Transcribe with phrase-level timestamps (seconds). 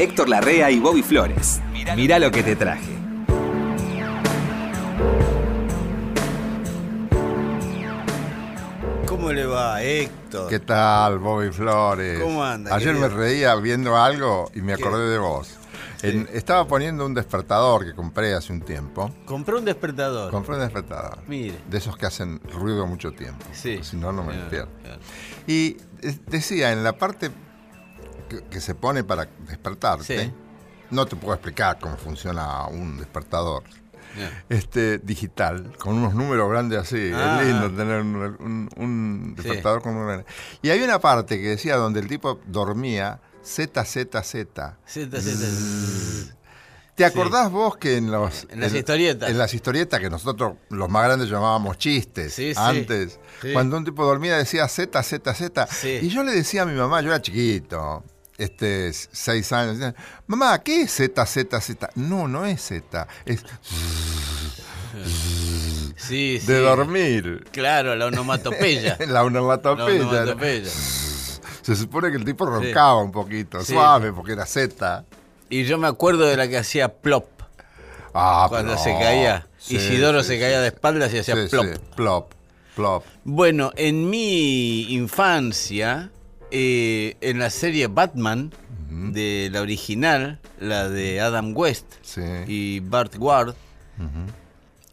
[0.00, 1.60] Héctor Larrea y Bobby Flores.
[1.94, 2.96] Mirá lo que te traje.
[9.06, 10.48] ¿Cómo le va, Héctor?
[10.48, 12.20] ¿Qué tal, Bobby Flores?
[12.20, 13.08] ¿Cómo anda, Ayer querido?
[13.08, 14.82] me reía viendo algo y me ¿Qué?
[14.82, 15.56] acordé de vos.
[16.02, 19.12] En- estaba poniendo un despertador que compré hace un tiempo.
[19.26, 20.30] Compré un despertador.
[20.30, 21.18] Compré un despertador.
[21.26, 21.58] Mire.
[21.68, 23.44] De esos que hacen ruido mucho tiempo.
[23.52, 23.80] Sí.
[23.82, 24.70] Si no, no me Claro, despierto.
[24.82, 25.00] claro.
[25.46, 27.30] Y eh, decía, en la parte
[28.30, 30.32] que, que se pone para despertarte, Sí.
[30.90, 33.62] no te puedo explicar cómo funciona un despertador.
[34.48, 37.12] Este digital, con unos números grandes así.
[37.14, 37.38] Ah.
[37.42, 39.42] Es lindo tener un, un- un Sí.
[39.42, 40.34] despertador con números grandes.
[40.62, 44.76] Y hay una parte que decía donde el tipo dormía Z, Z, Z.
[44.84, 46.34] Z, Z.
[46.96, 49.30] ¿Te acordás vos que en los En las historietas.
[49.30, 53.52] En las historietas que nosotros los más grandes llamábamos chistes Sí, antes, Sí.
[53.54, 55.68] cuando un tipo dormía decía Z, Z, Z.
[56.02, 58.04] Y yo le decía a mi mamá, yo era chiquito,
[58.42, 59.94] este, seis años,
[60.26, 61.90] mamá, ¿qué es Z, Z, Z?
[61.94, 63.44] No, no es Z, es
[65.96, 66.46] Sí, sí.
[66.46, 67.44] de dormir.
[67.52, 68.96] Claro, la onomatopeya.
[69.00, 69.98] La la onomatopeya.
[70.02, 70.08] ¿no?
[70.10, 70.68] onomatopeya.
[70.70, 75.04] Se supone que el tipo roncaba un poquito, suave, porque era Z.
[75.48, 77.26] Y yo me acuerdo de la que hacía plop
[78.14, 79.46] Ah, cuando pero- se caía.
[79.68, 81.66] Isidoro se caía de espaldas y hacía plop.
[81.94, 82.32] plop,
[82.74, 83.04] plop.
[83.24, 86.10] Bueno, en mi infancia,
[86.50, 88.52] eh, en la serie Batman,
[88.90, 92.20] de la original, la de Adam West Sí.
[92.48, 93.54] y Bart Ward,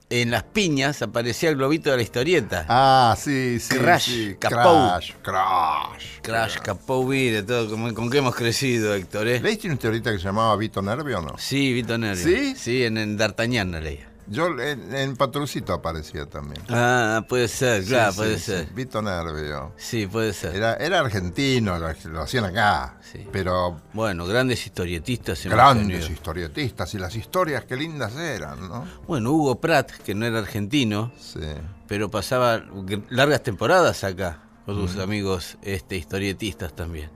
[0.09, 2.65] en las piñas aparecía el globito de la historieta.
[2.69, 3.75] Ah, sí, sí.
[3.75, 4.35] Crash, sí.
[4.39, 4.87] Capou.
[4.87, 6.05] Crash, Crash.
[6.21, 9.39] Crash, Capó, mire, todo con, con qué hemos crecido, Héctor, ¿eh?
[9.41, 11.35] ¿Leíste una historieta que se llamaba Vito Nervio o no?
[11.37, 12.23] Sí, Vito Nervi.
[12.23, 12.55] ¿Sí?
[12.55, 14.07] Sí, en, en D'Artagnan la leía.
[14.29, 16.61] Yo en, en Patrucito aparecía también.
[16.69, 18.65] Ah, puede ser, claro, Sí, puede sí, ser.
[18.67, 19.71] sí, Vito Nervio.
[19.77, 20.55] Sí, puede ser.
[20.55, 22.97] Era, era argentino, lo, lo hacían acá.
[23.09, 23.25] Sí.
[23.31, 28.85] Pero Bueno, grandes historietistas grandes historietistas y las historias qué lindas eran, ¿no?
[29.07, 31.39] Bueno, Hugo Pratt, que no era argentino, Sí.
[31.87, 32.63] pero pasaba
[33.09, 37.09] largas temporadas acá con sus amigos este, historietistas también.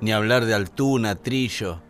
[0.00, 1.80] Ni hablar de Altuna, Trillo,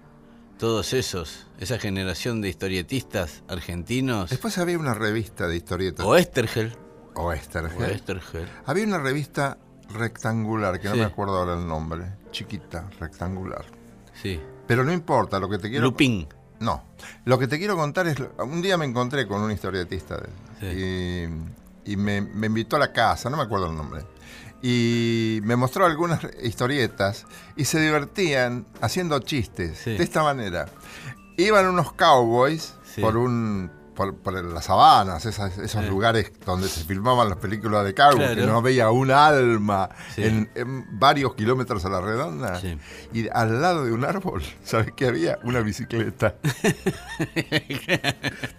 [0.63, 4.31] todos esos, esa generación de historietistas argentinos.
[4.31, 6.07] Después había una revista de historietas.
[6.07, 6.77] O Estergel.
[7.17, 7.83] O Estergel.
[7.83, 8.49] O Estergel.
[8.65, 9.59] Había una revista
[9.93, 12.05] rectangular, que no me acuerdo ahora el nombre.
[12.31, 13.65] Chiquita, rectangular.
[14.23, 14.41] Sí.
[14.69, 15.87] Pero no importa, lo que te quiero...
[15.87, 16.29] Lupín.
[16.61, 16.85] No,
[17.25, 20.29] lo que te quiero contar es, un día me encontré con un historietista de
[20.61, 21.51] él,
[21.85, 24.05] y, y me, me invitó a la casa, no me acuerdo el nombre,
[24.63, 29.97] y me mostró algunas historietas y se divertían haciendo chistes Sí.
[29.97, 30.67] de esta manera.
[31.37, 33.01] Iban unos cowboys Sí.
[33.01, 33.71] por un...
[33.95, 35.91] Por, por las sabanas, esas- esos Sí.
[35.91, 40.25] lugares donde se filmaban las películas de cowboy, que no veía un alma Sí.
[40.25, 42.59] en, en varios kilómetros a la redonda.
[42.61, 42.79] Sí.
[43.13, 45.39] Y al lado de un árbol, ¿sabes qué había?
[45.45, 46.35] Una bicicleta.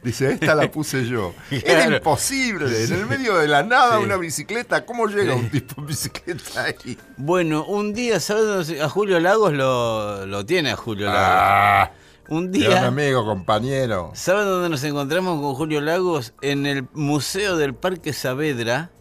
[0.04, 1.34] Dice, esta la puse yo.
[1.50, 2.84] Era imposible.
[2.84, 4.86] En el medio de la nada, una bicicleta.
[4.86, 6.98] ¿Cómo llega un tipo en bicicleta ahí?
[7.18, 11.22] Bueno, un día, ¿sabes A Julio Lagos lo, lo tiene a Julio Lagos.
[11.24, 11.92] Ah,
[12.34, 14.12] un era un día, amigo, compañero.
[14.14, 16.34] ¿sabes dónde nos encontramos con Julio Lagos?
[16.42, 18.92] En el Museo del Parque Saavedra.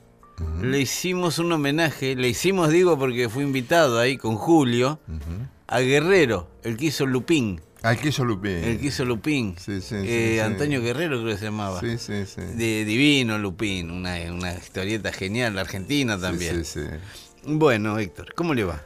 [0.61, 4.99] Le hicimos un homenaje, le hicimos, digo, porque fui invitado ahí con Julio,
[5.69, 7.61] a Guerrero, el que hizo Lupín.
[7.83, 8.53] Al que hizo Lupín.
[8.65, 9.55] El que hizo Lupín.
[9.59, 10.41] Sí, sí, sí, Eh, sí.
[10.41, 11.79] Antonio Guerrero creo que se llamaba.
[11.81, 12.41] Sí, sí, sí.
[12.41, 16.65] De Divino Lupín, una, una historieta genial, argentina también.
[16.65, 17.43] Sí, sí, sí.
[17.45, 18.83] Bueno, Héctor, ¿cómo le va?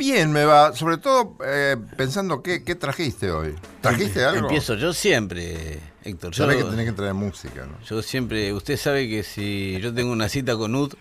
[0.00, 0.74] Bien, me va.
[0.74, 3.54] Sobre todo eh, pensando, ¿qué, ¿qué trajiste hoy?
[3.82, 4.48] ¿Trajiste algo?
[4.48, 6.32] Empiezo yo siempre, Héctor.
[6.32, 7.78] Yo, Sabés que tenés que traer música, ¿no?
[7.86, 10.94] yo siempre, usted sabe que si yo tengo una cita con UD,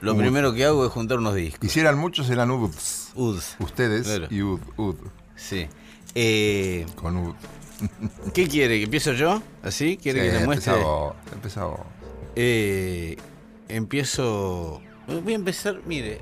[0.00, 0.18] lo Ud.
[0.18, 1.62] primero que hago es juntar unos discos.
[1.62, 3.10] Hicieran muchos, eran UDs.
[3.16, 4.28] UD, Ustedes Claro.
[4.30, 4.96] y UD, UD.
[5.36, 5.66] sí.
[6.14, 7.34] Eh, Con UD.
[8.32, 8.78] ¿Qué quiere?
[8.78, 9.42] ¿Que empiezo yo?
[9.62, 9.98] ¿Así?
[9.98, 10.72] ¿Quiere Sí, que le muestre?
[11.34, 11.80] empezá vos.
[12.34, 13.16] Eh,
[13.68, 14.80] empiezo.
[15.06, 16.20] Voy a empezar, mire.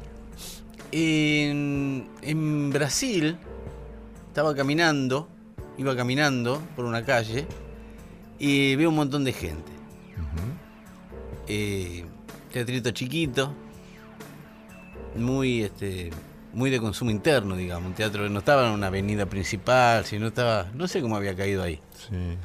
[0.93, 3.37] En, en Brasil
[4.29, 5.29] estaba caminando,
[5.79, 7.47] iba caminando por una calle
[8.39, 9.73] y veo un montón de gente.
[11.49, 12.05] Eh,
[12.53, 13.55] teatrito chiquito,
[15.17, 16.11] muy este
[16.53, 20.29] muy de consumo interno, digamos, un teatro que no estaba en una avenida principal, sino
[20.29, 21.81] estaba, no sé cómo había caído ahí.
[22.09, 22.39] Sí.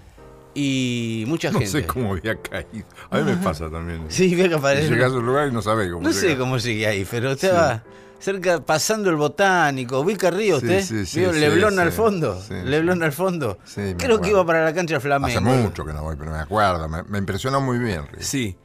[0.54, 1.72] Y mucha No gente.
[1.72, 2.86] sé cómo había caído.
[3.10, 4.04] A mí me pasa también.
[4.10, 4.90] Sí, veo que aparece.
[4.90, 7.84] Llegás a un lugar y no sabés cómo No sé cómo sigue ahí, pero estaba
[8.22, 10.00] cerca, pasando el botánico.
[10.00, 10.82] ¿Ubica Río Sí, usted?
[10.84, 11.44] sí, sí, Vio sí.
[11.80, 12.40] al fondo.
[12.42, 12.54] Sí.
[12.54, 13.58] al fondo.
[13.98, 15.28] Creo que iba para la cancha Flamengo.
[15.28, 16.88] Hace mucho que no voy, pero me acuerdo.
[16.88, 18.06] Me, me impresionó muy bien.
[18.12, 18.22] Rick.
[18.22, 18.56] Sí.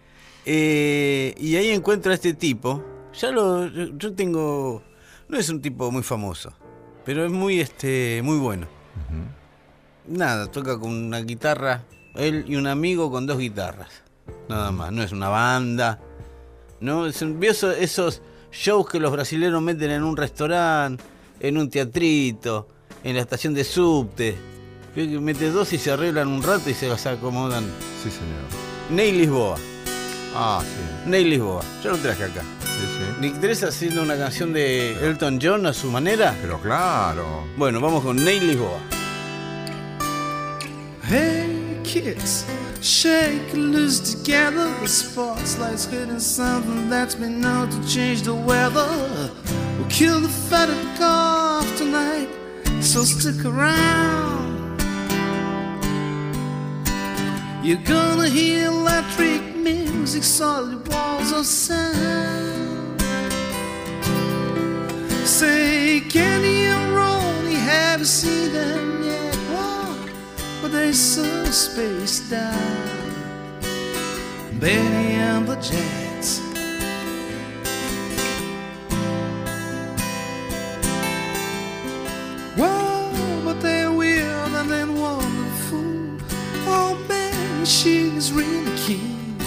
[0.44, 2.84] Eh, y ahí encuentro a este tipo.
[3.20, 3.66] Ya lo.
[3.66, 4.82] Yo tengo.
[5.28, 6.52] No es un tipo muy famoso.
[7.04, 8.20] Pero es muy este.
[8.22, 8.66] muy bueno.
[10.06, 11.82] nada, toca con una guitarra,
[12.14, 13.88] él y un amigo con dos guitarras.
[14.48, 16.00] Nada más, no es una banda.
[16.80, 17.06] ¿No?
[17.06, 18.20] Es un- ¿Vio eso- esos
[18.56, 21.02] shows que los brasileños meten en un restaurante,
[21.40, 22.68] en un teatrito,
[23.04, 24.36] en la estación de subte?
[24.96, 27.64] Mete dos y se arreglan un rato y se las acomodan.
[28.02, 28.40] Sí, señor.
[28.90, 29.56] Ney Lisboa.
[30.34, 31.10] Ah, sí.
[31.10, 31.62] Ney Lisboa.
[31.84, 32.42] Yo lo traje acá.
[32.60, 33.20] Sí, sí.
[33.20, 36.34] ¿Nick Teresa haciendo una canción de Elton John a su manera?
[36.40, 37.44] Pero claro.
[37.56, 38.78] Bueno, vamos con Ney Lisboa.
[41.08, 41.45] Hey
[41.86, 42.44] kids,
[42.82, 44.68] shake loose together.
[44.80, 49.30] The spotlight's hitting something that's been known to change the weather.
[49.78, 52.28] We'll kill the fat and cough tonight,
[52.80, 54.80] so stick around.
[57.62, 63.00] You're gonna hear electric music, solid walls of sound.
[65.24, 69.05] Say, Kenny and Ronnie, have you seen them
[70.76, 73.02] they're so spaced out.
[74.60, 76.40] Benny and the Jets.
[82.58, 86.18] Whoa, but they're weird and then wonderful.
[86.68, 89.38] Oh, man, she's really keen.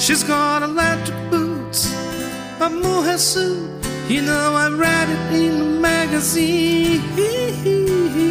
[0.00, 1.80] She's got electric boots,
[2.60, 3.70] a mohair suit.
[4.08, 7.00] You know, I read it in the magazine.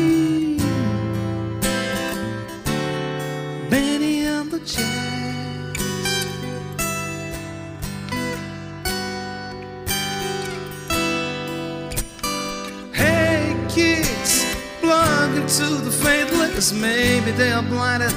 [12.93, 16.71] Hey kids, plug into the faithless.
[16.71, 18.13] Maybe they are blinded,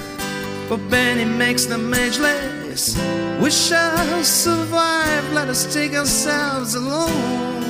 [0.68, 2.98] but Benny makes them ageless.
[3.40, 5.32] We shall survive.
[5.32, 7.62] Let us take ourselves alone.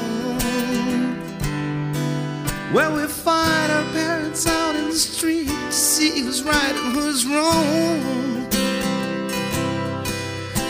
[2.72, 7.24] Where we find our parents out in the street to see who's right and who's
[7.26, 8.41] wrong.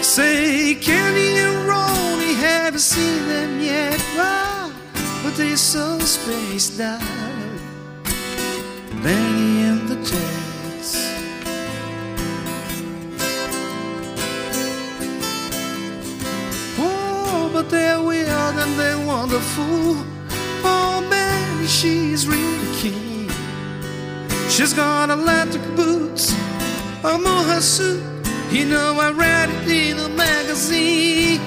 [0.02, 3.98] Say, Kenny and Ronnie, haven't seen them yet?
[4.14, 4.70] Why?
[5.22, 7.00] But they're so spaced out.
[9.02, 10.96] Benny and the Jets.
[16.78, 20.04] Oh, but they're weird and they're wonderful.
[20.64, 23.30] Oh, man, she's really keen.
[24.50, 26.34] She's got electric boots,
[27.02, 28.11] a mohair suit.
[28.52, 31.40] You know, I read it in a magazine.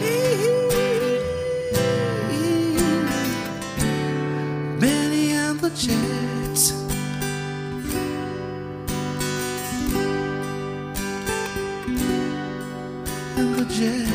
[4.80, 6.72] Benny and the Jets.
[13.38, 14.15] And the Jets.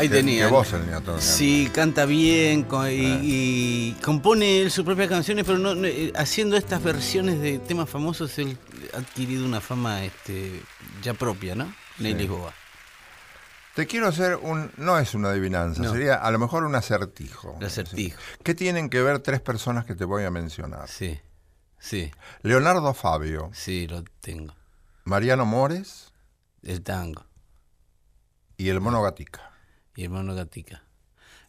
[0.00, 0.48] Ahí tenía.
[0.48, 6.10] el Sí, canta bien y, y compone él sus propias canciones, pero no, no, eh,
[6.16, 8.56] haciendo estas versiones de temas famosos, él
[8.94, 10.62] ha adquirido una fama este,
[11.02, 11.70] ya propia, ¿no?
[11.98, 12.54] Ney Lisboa.
[13.74, 14.72] Te quiero hacer un.
[14.78, 15.92] No es una adivinanza, No.
[15.92, 17.56] sería a lo mejor un acertijo.
[17.60, 18.18] El acertijo.
[18.42, 20.88] ¿Qué tienen que ver tres personas que te voy a mencionar?
[20.88, 21.20] Sí,
[21.78, 22.10] sí,
[22.42, 24.54] Leonardo Fabio, sí, lo tengo.
[25.04, 26.12] Mariano Mores
[26.62, 27.24] El tango
[28.56, 29.49] y el Mono Gatica.
[30.00, 30.82] Y el mono Gatica.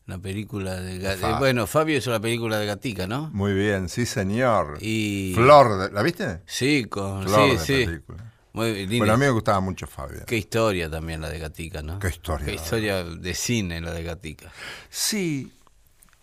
[0.08, 1.00] Una película de...
[1.00, 3.30] Ga- Fa- eh, bueno, Fabio hizo la película de Gatica, ¿no?
[3.34, 4.78] Muy bien, sí, señor.
[4.82, 5.32] Y...
[5.36, 6.42] Flor, de- ¿la viste?
[6.46, 7.24] Sí, con...
[7.24, 7.86] Flor sí, de sí.
[7.86, 8.34] película.
[8.54, 8.98] Muy linda.
[8.98, 10.24] Bueno, a mí me gustaba mucho Fabio.
[10.26, 12.00] Qué historia también la de Gatica, ¿no?
[12.00, 14.52] Qué historia, Qué historia de cine la de Gatica.
[14.90, 15.54] Sí,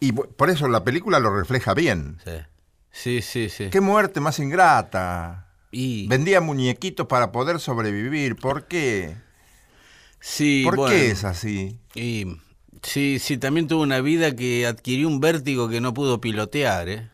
[0.01, 2.19] y por eso la película lo refleja bien.
[2.25, 2.33] Sí,
[2.91, 3.49] sí, sí.
[3.49, 3.71] sí.
[3.71, 5.47] Qué muerte más ingrata.
[5.71, 8.37] Y, Vendía muñequitos para poder sobrevivir.
[8.37, 9.17] ¿Por qué?
[10.21, 11.79] Sí, ¿Por bueno, qué es así?
[11.95, 12.37] Y,
[12.83, 17.11] sí, sí, también tuvo una vida que adquirió un vértigo que no pudo pilotear, ¿eh?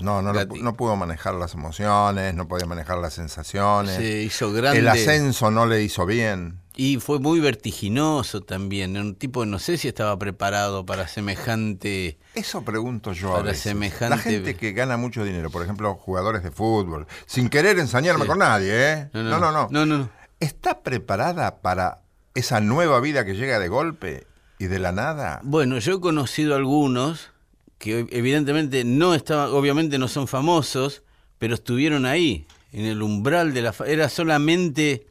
[0.00, 3.96] No, no, lo no pudo manejar las emociones, no podía manejar las sensaciones.
[3.96, 4.78] Se hizo grande.
[4.78, 6.60] El ascenso no le hizo bien.
[6.76, 8.96] Y fue muy vertiginoso también.
[8.96, 12.16] Un tipo, no sé si estaba preparado para semejante.
[12.36, 13.62] Eso pregunto yo a Para veces.
[13.72, 18.22] semejante- La gente que gana mucho dinero, por ejemplo, jugadores de fútbol, sin querer ensañarme
[18.22, 18.28] Sí.
[18.28, 19.10] con nadie, ¿eh?
[19.12, 19.50] No, no, no.
[19.50, 20.10] no, no, no.
[20.38, 22.02] ¿Está preparada para
[22.34, 24.26] esa nueva vida que llega de golpe
[24.58, 25.40] y de la nada?
[25.42, 27.30] Bueno, yo he conocido algunos
[27.78, 31.02] que evidentemente no estaban, obviamente no son famosos,
[31.38, 33.74] pero estuvieron ahí, en el umbral de la...
[33.86, 35.06] Era solamente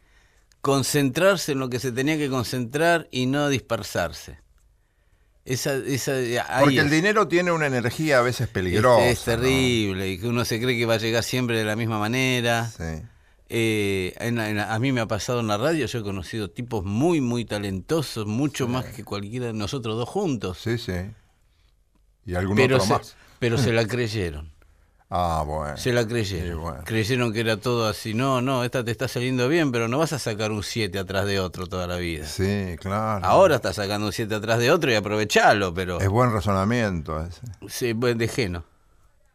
[0.62, 4.40] concentrarse en lo que se tenía que concentrar y no dispersarse.
[5.46, 6.12] Esa, esa,
[6.60, 6.92] Porque el es.
[6.92, 9.06] dinero tiene una energía a veces peligrosa.
[9.08, 9.34] Es, es ¿no?
[9.36, 12.70] terrible y que uno se cree que va a llegar siempre de la misma manera.
[12.70, 13.02] Sí.
[13.50, 16.84] Eh, en en a mí me ha pasado en la radio, yo he conocido tipos
[16.84, 20.60] muy, muy talentosos, mucho más que cualquiera de nosotros dos juntos.
[20.62, 20.94] Sí, sí.
[22.26, 23.16] Y algún pero, otro se, más.
[23.40, 24.52] pero se la creyeron.
[25.10, 25.78] Ah, bueno.
[25.78, 26.48] Se la creyeron.
[26.50, 26.82] Sí, bueno.
[26.84, 28.14] Creyeron que era todo así.
[28.14, 31.26] No, no, esta te está saliendo bien, pero no vas a sacar un 7 atrás
[31.26, 32.26] de otro toda la vida.
[32.26, 33.26] Sí, claro.
[33.26, 36.02] Ahora estás sacando un 7 atrás de otro y aprovechalo, pero.
[36.02, 37.42] Es buen razonamiento ese.
[37.70, 38.28] Sí, buen de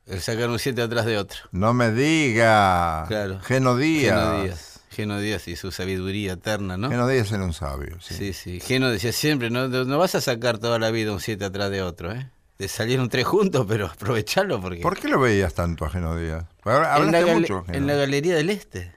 [0.04, 0.16] Geno.
[0.16, 1.38] El sacar un 7 atrás de otro.
[1.52, 3.04] No me diga.
[3.08, 3.40] Claro.
[3.40, 4.14] Geno Díaz.
[4.18, 4.80] Geno Díaz.
[4.90, 6.90] Geno Díaz y su sabiduría eterna, ¿no?
[6.90, 8.14] Geno Díaz era un sabio, sí.
[8.14, 8.60] Sí, sí.
[8.60, 11.82] Geno decía siempre, no, no vas a sacar toda la vida un 7 atrás de
[11.82, 12.28] otro, ¿eh?
[12.58, 14.80] Te salieron tres juntos, pero aprovechalo porque...
[14.82, 16.44] ¿Por qué lo veías tanto a Geno Díaz?
[16.64, 17.64] En, la Hablaste gale- mucho.
[17.64, 17.78] Geno.
[17.78, 18.92] en la Galería del Este.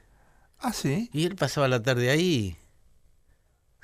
[0.59, 1.09] Ah, sí.
[1.13, 2.57] Y él pasaba la tarde ahí.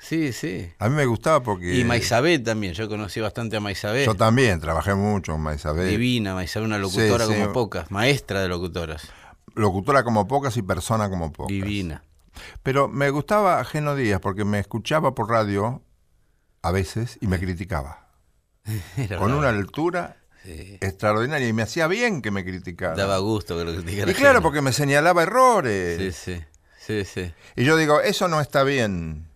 [0.02, 0.68] Sí, sí.
[0.80, 1.74] A mí me gustaba porque.
[1.78, 4.04] Y Maisabé también, yo conocí bastante a Maisabé.
[4.04, 5.88] Yo también trabajé mucho con Maisabel.
[5.88, 7.40] Divina, Maisabé, una locutora Sí, sí.
[7.40, 9.08] como pocas, maestra de locutoras.
[9.54, 11.48] Locutora como pocas y persona como pocas.
[11.52, 12.02] Divina.
[12.62, 15.82] Pero me gustaba Geno Díaz porque me escuchaba por radio
[16.62, 18.08] a veces y me criticaba.
[18.96, 19.38] Era Con bravo.
[19.40, 20.76] una altura Sí.
[20.80, 22.96] extraordinaria y me hacía bien que me criticara.
[22.96, 24.10] Daba gusto que lo criticara.
[24.10, 24.42] y claro, Geno.
[24.42, 26.16] porque me señalaba errores.
[26.16, 26.44] Sí, sí.
[26.80, 27.32] Sí, sí.
[27.54, 29.28] Y yo digo, eso no está bien,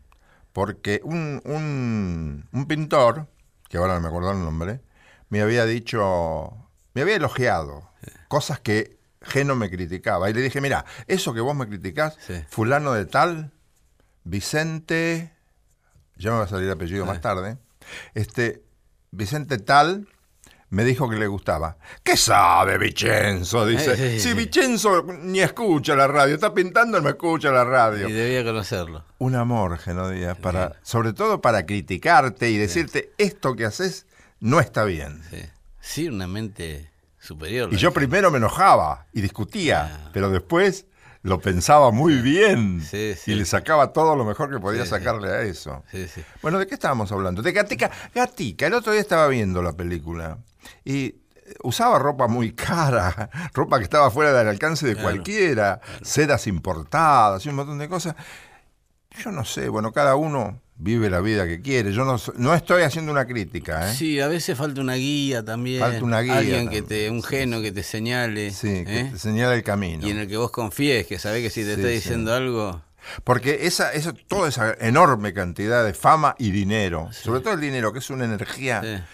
[0.57, 3.29] porque un, un, un pintor,
[3.69, 4.81] que ahora no me acuerdo el nombre,
[5.29, 7.91] me había dicho, me había elogiado
[8.29, 10.31] cosas que Geno me criticaba.
[10.31, 12.43] Y le dije, mira, eso que vos me criticás, Sí.
[12.49, 13.53] fulano de tal,
[14.25, 15.31] Vicente,
[16.17, 17.59] ya me va a salir el apellido más tarde,
[18.15, 18.63] este,
[19.11, 20.09] Vicente tal,
[20.71, 21.77] me dijo que le gustaba.
[22.03, 23.67] ¿Qué sabe Vicenzo?
[23.67, 24.19] Dice.
[24.19, 24.35] Si sí.
[24.35, 28.09] Vicenzo ni escucha la radio, está pintando no escucha la radio.
[28.09, 29.05] Y debía conocerlo.
[29.19, 34.07] Un amor, Geno Díaz, para, sobre todo para criticarte y decirte esto que haces
[34.41, 35.23] no está bien.
[35.31, 35.39] Sí.
[35.81, 37.73] Sí, una mente superior.
[37.73, 40.11] Y yo primero me enojaba y discutía, Ah.
[40.13, 40.87] pero después
[41.23, 43.33] lo pensaba muy bien Sí, sí.
[43.33, 45.83] y le sacaba todo lo mejor que podía Sí, sacarle a eso.
[46.43, 47.43] Bueno, ¿de qué estábamos hablando?
[47.43, 47.91] De Gatica.
[48.15, 50.39] Gatica, el otro día estaba viendo la película
[50.85, 55.81] y eh, usaba ropa muy cara, ropa que estaba fuera del alcance de Claro, cualquiera,
[56.03, 58.15] sedas importadas y un montón de cosas.
[59.23, 61.93] Yo no sé, bueno, cada uno vive la vida que quiere.
[61.93, 63.95] Yo no, no estoy haciendo una crítica, ¿eh?
[63.95, 65.81] Sí, a veces falta una guía también.
[65.81, 68.51] Falta una guía Alguien que te, un geno que te señale.
[68.51, 69.09] Sí, que ¿eh?
[69.13, 70.07] te señala el camino.
[70.07, 71.95] Y en el que vos confíes, que sabés que si te Sí, está sí.
[71.95, 72.83] diciendo algo.
[73.25, 77.93] Porque esa, esa, toda esa enorme cantidad de fama y dinero, sobre todo el dinero,
[77.93, 79.07] que es una energía,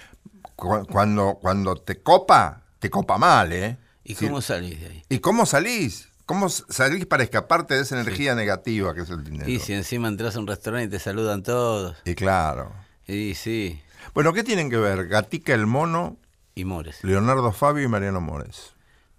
[0.56, 3.76] cu- cuando, cuando te copa, te copa mal, ¿eh?
[4.02, 5.02] ¿Y cómo salís de ahí?
[5.11, 6.09] ¿Y cómo salís?
[6.26, 9.50] ¿Cómo salís para escaparte de esa energía negativa que es el dinero?
[9.50, 11.96] Y si encima entras a un restaurante y te saludan todos.
[12.04, 12.72] Y claro.
[13.06, 13.80] Y sí.
[14.14, 16.16] Bueno, ¿qué tienen que ver Gatica el Mono,
[16.54, 17.02] Y Mores.
[17.02, 18.72] Leonardo Fabio y Mariano Mores?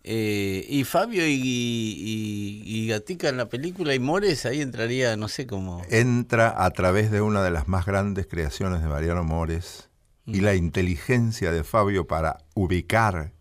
[0.05, 5.27] Eh, y Fabio y, y, y Gatica en la película y Mores, ahí entraría, no
[5.27, 5.81] sé cómo.
[5.89, 9.89] Entra a través de una de las más grandes creaciones de Mariano Mores
[10.25, 10.43] y Mm.
[10.45, 13.33] la inteligencia de Fabio para ubicar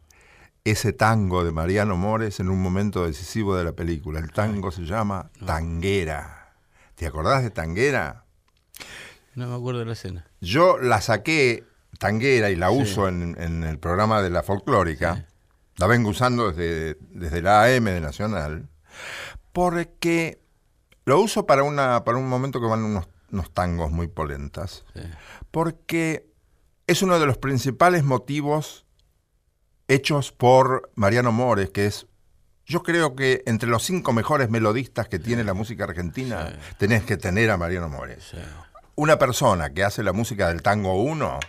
[0.65, 4.21] ese tango de Mariano Mores en un momento decisivo de la película.
[4.21, 6.55] El tango se llama Tanguera.
[6.95, 8.25] ¿Te acordás de Tanguera?
[9.35, 10.27] No me acuerdo de la escena.
[10.41, 11.65] Yo la saqué
[11.99, 15.27] Tanguera y la uso en, en el programa de la folclórica.
[15.77, 18.69] La vengo usando desde, desde la AM de Nacional.
[19.53, 20.41] Porque
[21.05, 24.85] lo uso para, una, para un momento que van unos, unos tangos muy polentas.
[24.95, 25.03] Sí.
[25.51, 26.31] Porque
[26.87, 28.87] es uno de los principales motivos
[29.95, 32.07] hechos por Mariano Mores, que es,
[32.67, 37.17] yo creo que entre los cinco mejores melodistas que tiene la música argentina, tenés que
[37.17, 38.25] tener a Mariano Mores.
[38.31, 38.39] Sí.
[38.95, 41.41] Una persona que hace la música del tango 1,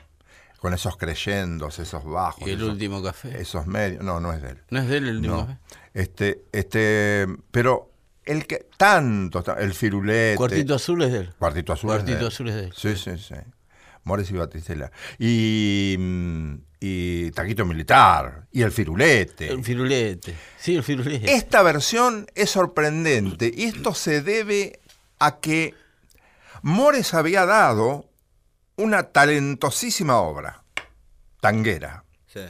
[0.60, 3.40] con esos creyendos, esos bajos, Y el esos, último café.
[3.42, 4.62] esos medios, no, no es de él.
[4.70, 5.48] ¿No es de él el último No.
[5.48, 5.60] café?
[5.94, 7.92] Este, este, pero
[8.26, 11.34] el que tanto, el firulete, Cuartito azul es de él.
[11.38, 11.90] Cuartito Azul.
[11.92, 12.28] es de Cuartito él.
[12.28, 12.74] azul es de él.
[12.76, 13.36] Sí, sí, sí.
[14.06, 14.90] Mores y Batistela.
[15.20, 16.54] Y, mm,
[16.86, 19.48] y Taquito Militar y el Firulete.
[19.48, 20.36] El firulete.
[20.58, 21.34] Sí, el firulete.
[21.34, 24.82] Esta versión es sorprendente y esto se debe
[25.18, 25.76] a que
[26.62, 28.10] Mores había dado
[28.76, 30.66] una talentosísima obra,
[31.40, 32.04] Tanguera.
[32.28, 32.42] Sí.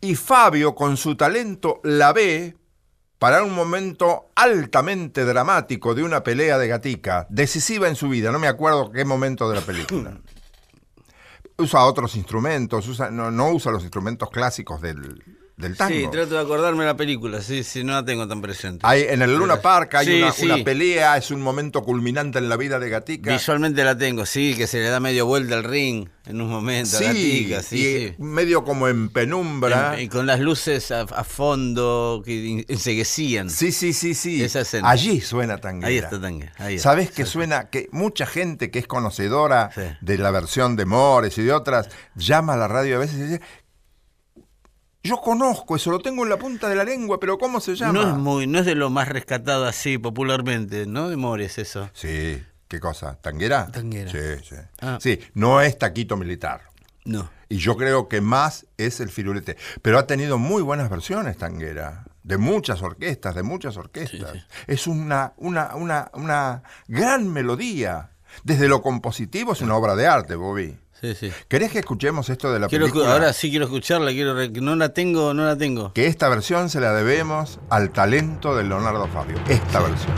[0.00, 2.56] Y Fabio, con su talento, la ve
[3.18, 8.38] para un momento altamente dramático de una pelea de gatica, decisiva en su vida, no
[8.38, 10.18] me acuerdo qué momento de la película.
[11.56, 15.22] Usa otros instrumentos, usa- no, no usa los instrumentos clásicos del,
[15.56, 15.94] del tango.
[15.94, 18.80] Sí, trato de acordarme la película, sí, sí, no la tengo tan presente.
[18.82, 20.44] Hay, en el Luna Park hay Sí, una, sí.
[20.46, 23.32] una pelea, es un momento culminante en la vida de Gatica.
[23.32, 26.96] Visualmente la tengo, sí, que se le da medio vuelta al ring en un momento,
[26.96, 28.14] a la tica, sí, y sí.
[28.18, 30.00] medio como en penumbra.
[30.00, 33.50] Y con las luces a, a fondo que enseguecían.
[33.50, 34.42] Sí, sí, sí, sí.
[34.42, 34.90] Esa escena.
[34.90, 35.88] Allí suena tanguera.
[35.88, 36.90] Ahí está Tanguera, ahí está.
[36.90, 37.68] ¿Sabes que suena?
[37.70, 39.82] Que mucha gente que es conocedora Sí.
[40.00, 43.22] de la versión de Mores y de otras, llama a la radio a veces y
[43.22, 43.40] dice,
[45.04, 47.92] yo conozco eso, lo tengo en la punta de la lengua, pero ¿cómo se llama?
[47.92, 51.10] No es muy, no es de lo más rescatado así popularmente, ¿no?
[51.10, 51.90] De Mores eso.
[51.92, 53.16] Sí, ¿qué cosa?
[53.20, 53.70] ¿Tanguera?
[53.70, 54.10] Tanguera.
[54.10, 54.56] Sí, sí.
[54.80, 54.98] Ah.
[55.00, 56.62] Sí, no es taquito militar.
[57.04, 57.30] No.
[57.50, 59.58] Y yo creo que más es el firulete.
[59.82, 62.04] Pero ha tenido muy buenas versiones, Tanguera.
[62.22, 64.32] De muchas orquestas, de muchas orquestas.
[64.32, 64.44] Sí, sí.
[64.66, 68.10] Es una, una, una, una gran melodía.
[68.42, 70.78] Desde lo compositivo es una obra de arte, Bobby.
[71.04, 71.32] Sí, sí.
[71.48, 73.12] ¿Querés que escuchemos esto de la Quiero, película?
[73.12, 75.92] ahora sí quiero escucharla, quiero no la tengo, no la tengo.
[75.92, 79.36] Que esta versión se la debemos al talento de Leonardo Fabio.
[79.48, 80.14] Esta versión.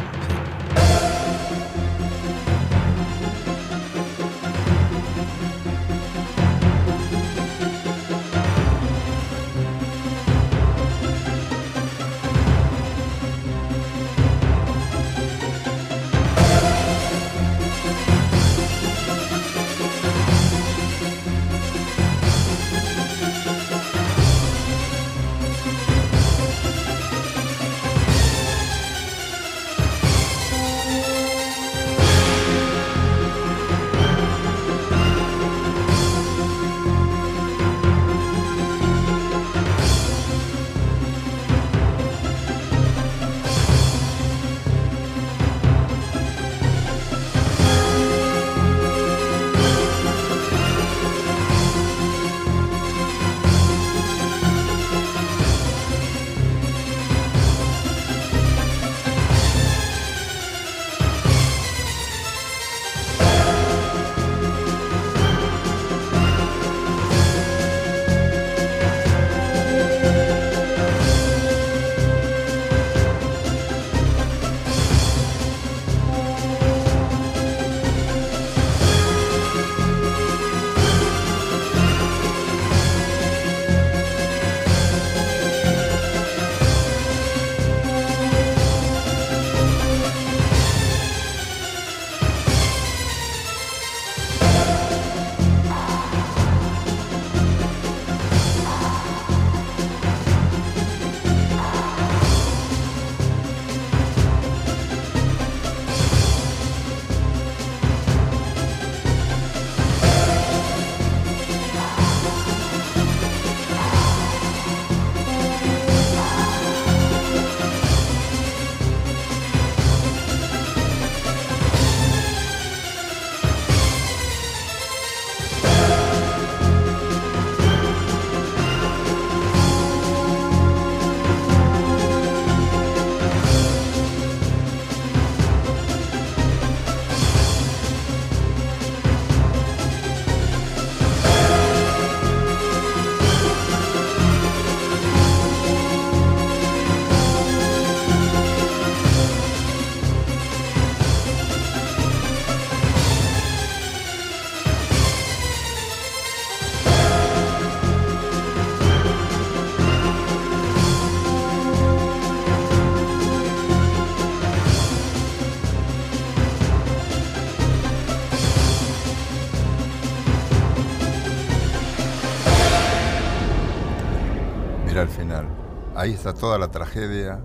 [176.06, 177.44] Ahí está toda la tragedia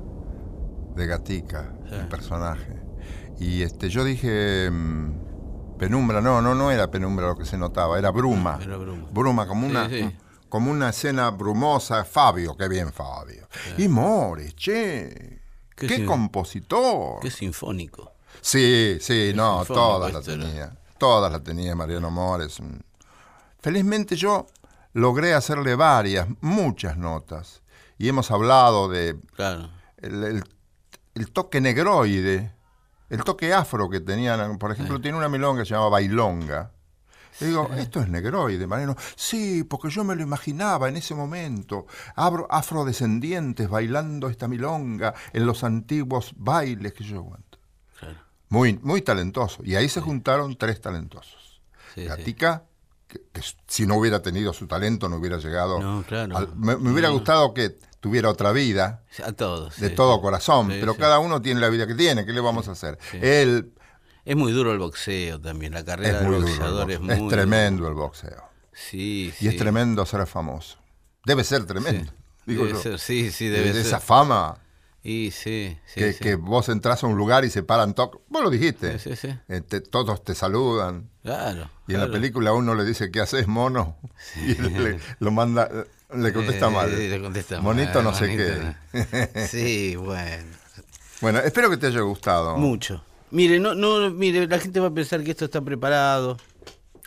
[0.94, 2.80] de Gatica, el personaje.
[3.40, 7.98] Y este, yo dije mm, penumbra, no, no, no era penumbra lo que se notaba,
[7.98, 8.60] era bruma.
[8.62, 9.48] Era bruma.
[9.48, 10.16] como una, Sí, sí.
[10.48, 12.06] como una escena brumosa.
[12.06, 13.48] Fabio, qué bien Fabio.
[13.80, 15.42] Y Mores, che.
[15.76, 17.20] Qué compositor.
[17.20, 18.12] Qué sinfónico.
[18.42, 20.44] Sí, sí, no, todas las esto era.
[20.46, 20.78] tenía.
[21.00, 22.60] Todas las tenía Mariano Mores.
[23.60, 24.46] Felizmente yo
[24.94, 27.61] logré hacerle varias, muchas notas.
[28.02, 29.70] Y hemos hablado de Claro.
[29.98, 30.44] el, el-
[31.14, 32.52] el toque negroide,
[33.10, 34.58] el toque afro que tenían.
[34.58, 36.72] Por ejemplo, tiene una milonga que se llama Bailonga.
[37.40, 38.96] Y digo, esto es negroide, Mariano.
[39.16, 41.86] Sí, porque yo me lo imaginaba en ese momento.
[42.16, 47.60] Abro, afrodescendientes bailando esta milonga en los antiguos bailes que yo aguanto.
[48.00, 48.18] Claro.
[48.50, 49.62] Muy, muy talentoso.
[49.64, 51.62] Y ahí se juntaron tres talentosos.
[51.94, 52.06] Sí, sí.
[52.08, 52.64] Gatica,
[53.08, 55.80] que, que si no hubiera tenido su talento no hubiera llegado.
[55.80, 56.36] No, claro.
[56.38, 57.16] al- me, me hubiera No.
[57.16, 59.80] gustado que tuviera otra vida, A todos.
[59.80, 60.22] de sí, todo sí.
[60.22, 62.98] corazón, Sí, pero cada uno tiene la vida que tiene, ¿qué le vamos a hacer?
[63.14, 63.72] Él
[64.26, 65.74] Es muy duro el boxeo también.
[65.74, 67.14] La carrera del duro, el boxeador es muy.
[67.14, 68.44] es tremendo el boxeo.
[68.74, 70.78] Sí, Y es tremendo ser famoso.
[71.26, 72.12] Debe ser tremendo.
[72.46, 72.82] digo Debe yo.
[72.84, 73.86] ser, sí, sí, De- debe de ser.
[73.88, 74.58] esa fama
[75.04, 76.00] Y sí, sí.
[76.00, 76.20] que, sí.
[76.20, 78.20] que vos entras a un lugar y se paran todos.
[78.30, 78.98] Vos lo dijiste.
[79.00, 79.30] Sí, sí.
[79.48, 81.10] Eh, te- todos te saludan.
[81.24, 81.70] Claro.
[81.88, 83.98] Y en la película uno le dice, ¿qué haces, mono?
[84.38, 85.70] Y le, lo manda,
[86.16, 87.10] le contesta Eh, mal.
[87.10, 89.48] le contesta Monito mal, no sé qué.
[89.48, 90.46] Sí, bueno.
[91.22, 92.58] Bueno, espero que te haya gustado.
[92.58, 93.04] Mucho.
[93.32, 96.38] Mire, no, no, mire, la gente va a pensar que esto está preparado.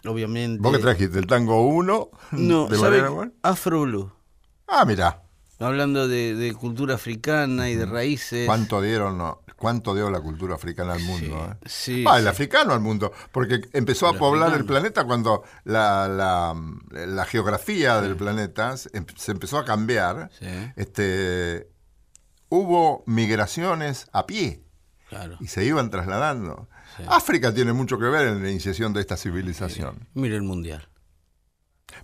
[0.06, 0.60] Obviamente.
[0.60, 1.18] ¿Vos qué trajiste?
[1.18, 2.10] ¿El tango 1?
[2.32, 3.02] No, de ¿sabe?
[3.42, 4.12] Afro Blue.
[4.68, 5.22] Ah, mira.
[5.60, 8.46] Hablando de, de cultura africana y de raíces.
[8.46, 9.40] ¿Cuánto dieron, no?
[9.56, 11.48] ¿Cuánto dio la cultura africana al mundo?
[11.52, 11.56] eh?
[11.66, 12.28] sí, Ah, el sí.
[12.28, 16.54] africano al mundo, porque empezó a poblar el planeta cuando la, la-
[17.06, 20.28] la geografía del planeta se em- se empezó a cambiar.
[20.76, 21.68] Este,
[22.48, 24.64] hubo migraciones a pie
[25.08, 25.36] Claro.
[25.40, 26.68] y se iban trasladando.
[27.08, 30.08] África tiene mucho que ver en la iniciación de esta civilización.
[30.14, 30.88] Mire el mundial.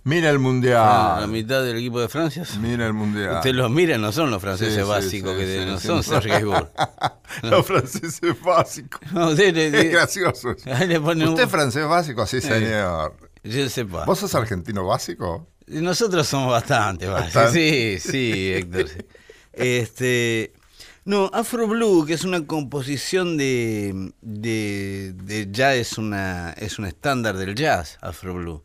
[0.03, 1.27] Mira el la mundial.
[1.27, 2.43] mitad del equipo de Francia.
[2.59, 3.35] Mira el mundial.
[3.37, 6.71] Usted los mira, no son los franceses Sí, básicos, sí, que no son Serge Gainsbourg.
[7.43, 8.99] Los franceses básicos.
[9.13, 10.49] No, usted Es gracioso.
[10.49, 12.25] ¿Usted es francés básico?
[12.25, 13.15] Sí, señor.
[13.43, 14.05] Yo sé pas.
[14.05, 15.47] ¿Vos sos argentino básico?
[15.67, 17.51] Nosotros somos bastante, básicos.
[17.51, 18.87] Sí, sí, Héctor.
[19.53, 20.53] Este,
[21.05, 26.85] no, Afro Blue, que es una composición de, de, de ya es una es un
[26.85, 28.63] estándar del jazz, Afro Blue.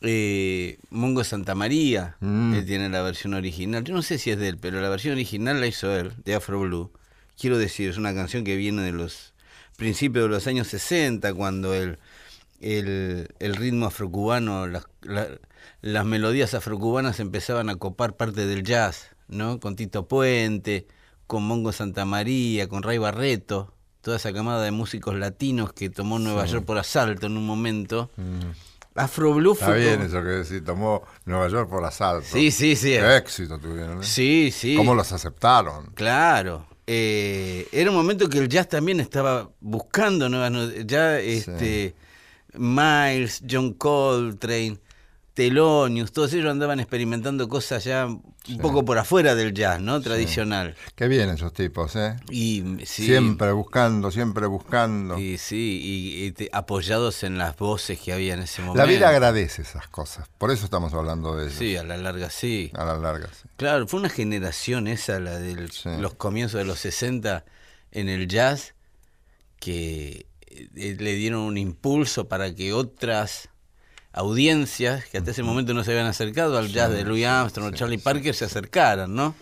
[0.00, 2.54] Eh, Mongo Santa María Mm.
[2.54, 3.82] él tiene la versión original.
[3.84, 6.34] Yo no sé si es de él, pero la versión original la hizo él, de
[6.34, 6.92] Afro Blue.
[7.36, 9.32] Quiero decir, es una canción que viene de los
[9.76, 11.98] principios de los años 60, cuando el,
[12.60, 15.28] el, el ritmo afrocubano, las, la-
[15.80, 19.60] las melodías afrocubanas empezaban a copar parte del jazz, ¿no?
[19.60, 20.86] Con Tito Puente,
[21.28, 26.18] con Mongo Santa María, con Ray Barreto, toda esa camada de músicos latinos que tomó
[26.18, 28.10] Nueva York por asalto en un momento.
[28.16, 28.54] Afro
[29.06, 29.58] Blue Mm.
[29.58, 32.26] Está bien eso que decís, tomó Nueva York por asalto.
[32.30, 32.90] Sí, sí, sí.
[32.90, 33.98] Qué éxito tuvieron.
[34.00, 34.04] ¿eh?
[34.04, 34.76] Sí, sí.
[34.76, 35.86] ¿Cómo los aceptaron?
[35.94, 36.66] Claro.
[36.86, 41.94] Eh, era un momento que el jazz también estaba buscando nuevas ya este
[42.54, 44.78] Miles, John Coltrane,
[45.34, 48.08] Thelonious, todos ellos andaban experimentando cosas ya
[48.50, 50.00] un poco por afuera del jazz, ¿no?
[50.00, 50.74] Tradicional.
[50.94, 52.16] Qué bien esos tipos, ¿eh?
[52.30, 55.18] Y sí, Siempre buscando, siempre buscando.
[55.18, 58.84] y sí, y, y te- apoyados en las voces que había en ese momento.
[58.84, 60.28] La vida agradece esas cosas.
[60.38, 61.58] Por eso estamos hablando de ellos.
[61.58, 62.70] Sí, a la larga sí.
[62.74, 63.48] A la larga, sí.
[63.56, 65.88] Claro, fue una generación esa, la de Sí.
[65.98, 67.44] los comienzos de los 60
[67.92, 68.74] en el jazz,
[69.60, 73.48] que eh, le dieron un impulso para que otras
[74.18, 77.76] audiencias que hasta ese momento no se habían acercado al jazz de Louis Armstrong o
[77.76, 79.34] Charlie Parker se acercaran, ¿no?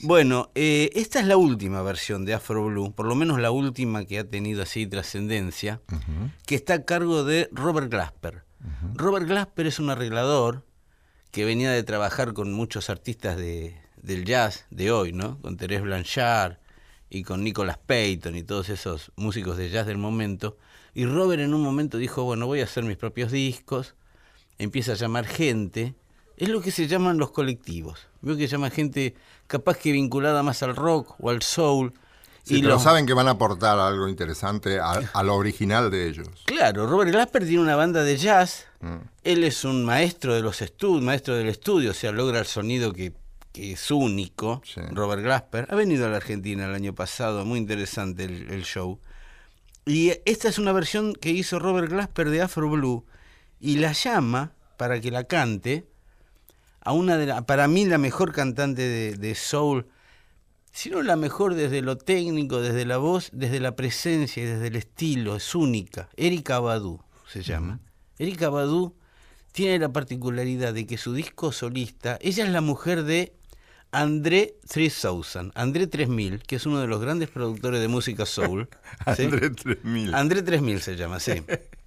[0.00, 4.06] Bueno, eh, esta es la última versión de Afro Blue, por lo menos la última
[4.06, 5.82] que ha tenido así trascendencia,
[6.46, 8.44] que está a cargo de Robert Glasper.
[8.94, 10.64] Robert Glasper es un arreglador
[11.30, 15.38] que venía de trabajar con muchos artistas de, del jazz de hoy, ¿no?
[15.42, 16.56] Con Teresa Blanchard
[17.10, 20.56] y con Nicholas Payton y todos esos músicos de jazz del momento.
[20.94, 23.94] Y Robert en un momento dijo, bueno, voy a hacer mis propios discos,
[24.58, 25.94] empieza a llamar gente,
[26.36, 28.00] es lo que se llaman los colectivos.
[28.20, 29.14] Veo que llama gente
[29.46, 31.92] capaz que vinculada más al rock o al soul.
[32.44, 36.08] Sí, pero los- saben que van a aportar algo interesante a, a lo original de
[36.08, 36.28] ellos.
[36.46, 38.66] Claro, Robert Glasper tiene una banda de jazz.
[38.80, 38.96] Mm.
[39.24, 42.92] Él es un maestro de los estudios, maestro del estudio, o sea, logra el sonido
[42.94, 43.12] que,
[43.52, 44.62] que es único.
[44.64, 44.80] Sí.
[44.92, 48.98] Robert Glasper ha venido a la Argentina el año pasado, muy interesante el, el show.
[49.84, 53.04] Y esta es una versión que hizo Robert Glasper de Afro Blue
[53.60, 55.88] y la llama para que la cante
[56.80, 59.86] a una de la, para mí la mejor cantante de, de soul,
[60.72, 64.68] si no la mejor desde lo técnico, desde la voz, desde la presencia y desde
[64.68, 66.08] el estilo, es única.
[66.16, 67.80] Erika Badu se llama.
[68.18, 68.94] Erika Badu
[69.52, 73.34] tiene la particularidad de que su disco solista, ella es la mujer de
[73.90, 78.68] André 3000, André 3000, que es uno de los grandes productores de música soul.
[79.16, 79.24] ¿sí?
[79.24, 80.14] André 3000.
[80.14, 81.42] André 3000 se llama, sí.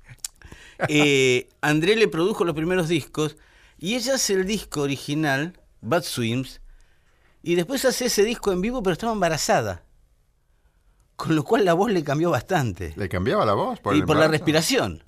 [0.87, 3.37] Eh, André le produjo los primeros discos
[3.77, 6.61] Y ella hace el disco original, Bad Swims,
[7.43, 9.83] y después hace ese disco en vivo, pero estaba embarazada.
[11.15, 12.93] Con lo cual la voz le cambió bastante.
[12.95, 13.79] ¿Le cambiaba la voz?
[13.93, 15.03] y el por la respiración.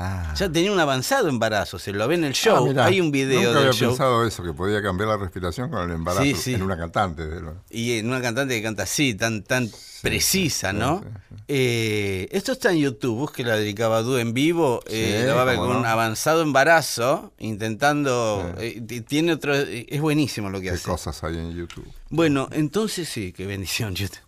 [0.00, 0.32] Ah.
[0.36, 2.68] Ya tenía un avanzado embarazo, se lo ve en el Ah, show.
[2.68, 3.88] mirá, Hay un video Nunca del había show.
[3.88, 6.54] pensado eso, que podía cambiar la respiración con el embarazo Sí, sí.
[6.54, 7.24] en una cantante.
[7.70, 9.68] Y en una cantante que canta así, tan, tan
[10.00, 11.04] precisa, ¿no?
[11.48, 15.44] Eh, esto está en YouTube, busque la de Cabadú en vivo, eh, la va a
[15.44, 15.78] ver con no.
[15.80, 18.54] un avanzado embarazo, intentando...
[18.58, 19.56] eh, tiene otro...
[19.56, 20.84] eh, es buenísimo lo que ¿Qué hace.
[20.84, 21.86] cosas hay en YouTube?
[22.10, 23.94] Bueno, entonces sí, qué bendición.
[23.96, 24.20] YouTube.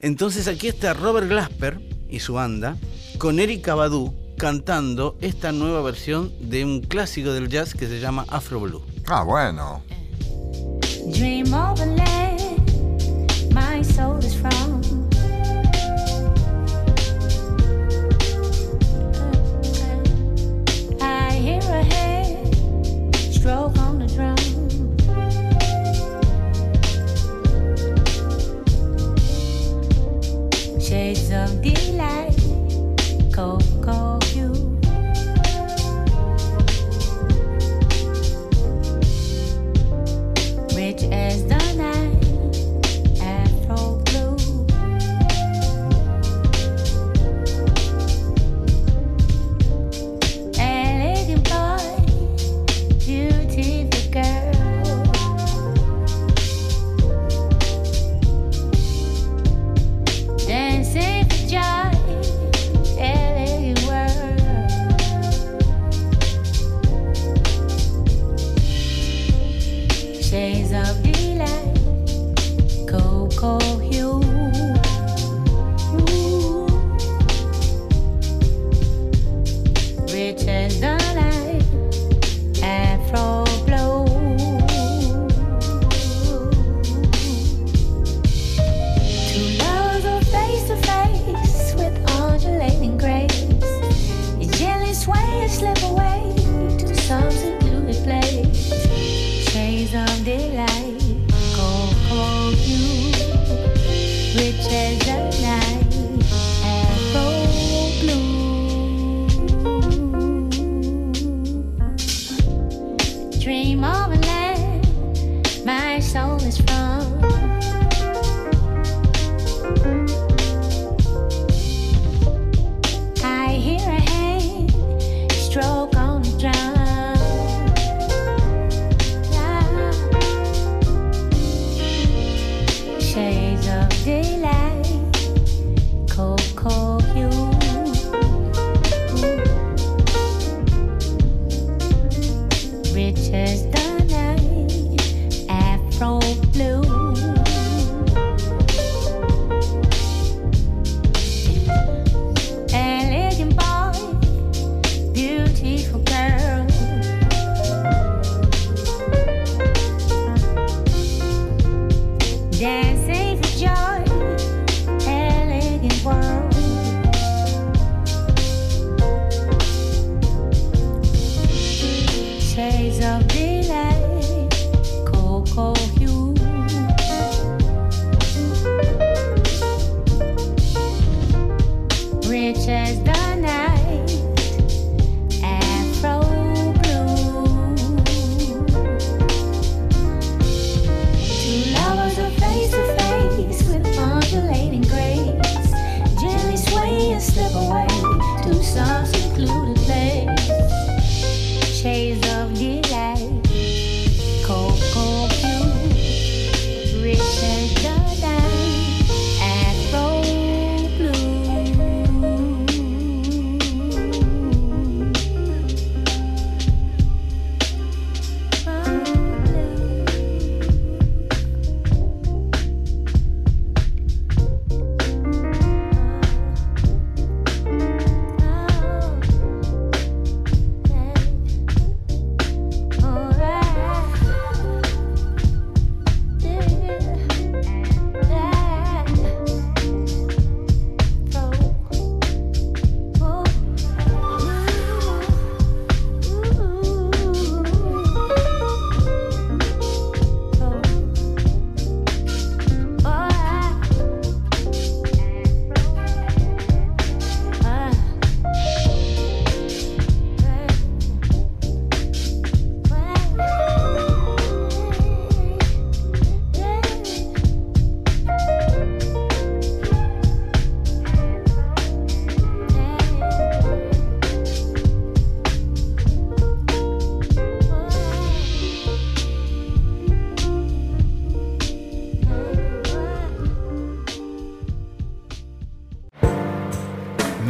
[0.00, 2.76] Entonces aquí está Robert Glasper y su banda
[3.18, 8.24] con Erika Badu cantando esta nueva versión de un clásico del jazz que se llama
[8.28, 8.82] Afro Blue.
[9.06, 9.82] Ah, bueno.
[11.12, 12.34] Dream of a land
[13.54, 14.82] my soul is from.
[21.00, 23.76] I hear a hand stroke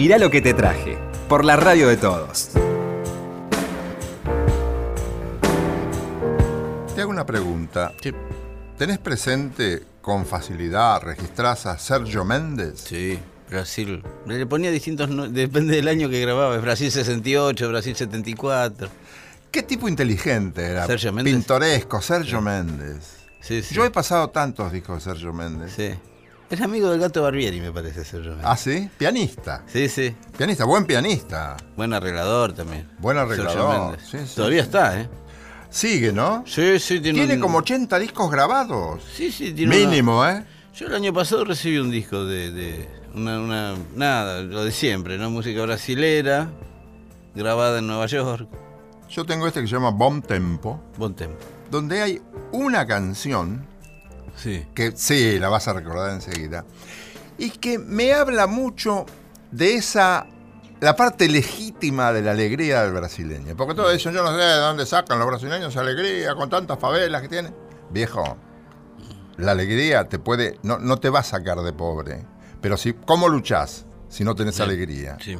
[0.05, 0.99] Mirá lo que te traje.
[1.31, 2.51] Por la radio de todos.
[6.95, 7.91] Te hago una pregunta.
[8.03, 8.13] Sí.
[8.77, 12.81] ¿Tenés presente con facilidad, registrás a Sergio Méndez?
[12.87, 14.03] Sí, Brasil.
[14.27, 16.55] Le ponía distintos, no- depende del año que grababa.
[16.59, 18.89] Brasil 68, Brasil 74.
[19.51, 20.87] ¿Qué tipo inteligente era?
[20.87, 21.33] Sergio Méndez.
[21.33, 23.21] Pintoresco, Sergio Méndez.
[23.41, 23.75] Sí, sí.
[23.75, 25.73] Yo he pasado tantos discos de Sergio Méndez.
[25.75, 25.95] Sí.
[26.51, 28.47] Es amigo del gato Barbieri, me parece, Sergio Méndez.
[28.49, 28.89] ¿Ah, sí?
[28.99, 29.63] Pianista.
[29.67, 30.15] Sí, sí.
[30.37, 31.57] Pianista, buen pianista.
[31.77, 32.89] Buen arreglador también.
[32.99, 33.91] Buen arreglador.
[33.93, 34.07] Méndez.
[34.09, 34.67] Sí, sí, Todavía sí.
[34.67, 35.09] está, ¿eh?
[35.71, 36.45] Sigue, ¿no?
[36.47, 39.03] Sí, sí, tiene, Tiene un- como 80 discos grabados.
[39.17, 40.45] Sí, sí, tiene una- Mínimo, ¿eh?
[40.75, 45.19] Yo el año pasado recibí un disco de, de una, una- nada, lo de siempre,
[45.19, 45.31] ¿no?
[45.31, 46.51] Música brasilera,
[47.35, 48.49] grabada en Nueva York.
[49.09, 51.39] Yo tengo este que se llama Bomb Tempo, Buen tempo.
[51.71, 53.67] donde hay una canción
[54.37, 54.67] Sí.
[54.75, 56.65] que sí, la vas a recordar enseguida,
[57.39, 59.07] y que me habla mucho
[59.51, 60.27] de esa,
[60.81, 63.57] la parte legítima de la alegría del brasileño.
[63.57, 67.23] Porque todos dicen, yo no sé de dónde sacan los brasileños alegría con tantas favelas
[67.23, 67.55] que tienen.
[67.91, 68.37] Viejo,
[69.37, 72.25] la alegría te puede, no, no te va a sacar de pobre,
[72.61, 75.17] pero si, ¿cómo luchás si no tenés alegría?
[75.21, 75.37] Sí.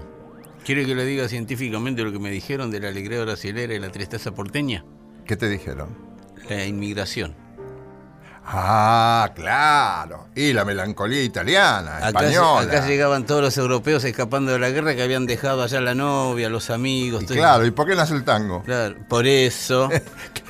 [0.65, 3.91] ¿Quiere que le diga científicamente lo que me dijeron de la alegría brasilera y la
[3.91, 4.85] tristeza porteña?
[5.27, 5.91] ¿Qué te dijeron?
[6.49, 7.35] La inmigración.
[8.47, 10.27] Ah, claro.
[10.35, 12.61] Y la melancolía italiana, Acá, española.
[12.63, 16.49] acá llegaban todos los europeos escapando de la guerra que habían dejado allá la novia,
[16.51, 17.23] los amigos.
[17.23, 18.63] Y todo- claro, ¿y por qué nace el tango?
[18.63, 19.89] Claro, por eso.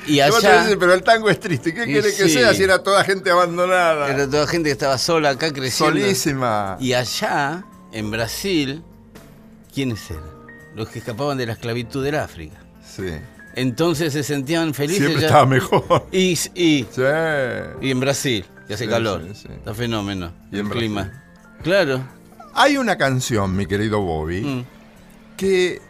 [0.07, 1.73] Y allá pero el tango es triste.
[1.73, 4.07] ¿Qué quiere que sea si era toda gente abandonada?
[4.07, 5.99] era toda gente que estaba sola acá creciendo.
[5.99, 6.77] Solísima.
[6.79, 8.83] Y allá, en Brasil,
[9.73, 10.23] ¿quiénes eran?
[10.75, 12.57] Los que escapaban de la esclavitud del África.
[12.87, 13.15] Sí.
[13.55, 14.99] Entonces se sentían felices.
[15.03, 16.07] Siempre ya- estaba mejor.
[16.11, 17.01] Y, y, Sí.
[17.81, 19.23] y en Brasil, que hace Sí, calor.
[19.33, 19.47] sí.
[19.49, 20.31] Está fenómeno.
[20.51, 20.79] Y en el Brasil.
[20.79, 21.23] clima.
[21.63, 22.03] Claro.
[22.53, 24.65] Hay una canción, mi querido Bobby, Mm.
[25.37, 25.81] que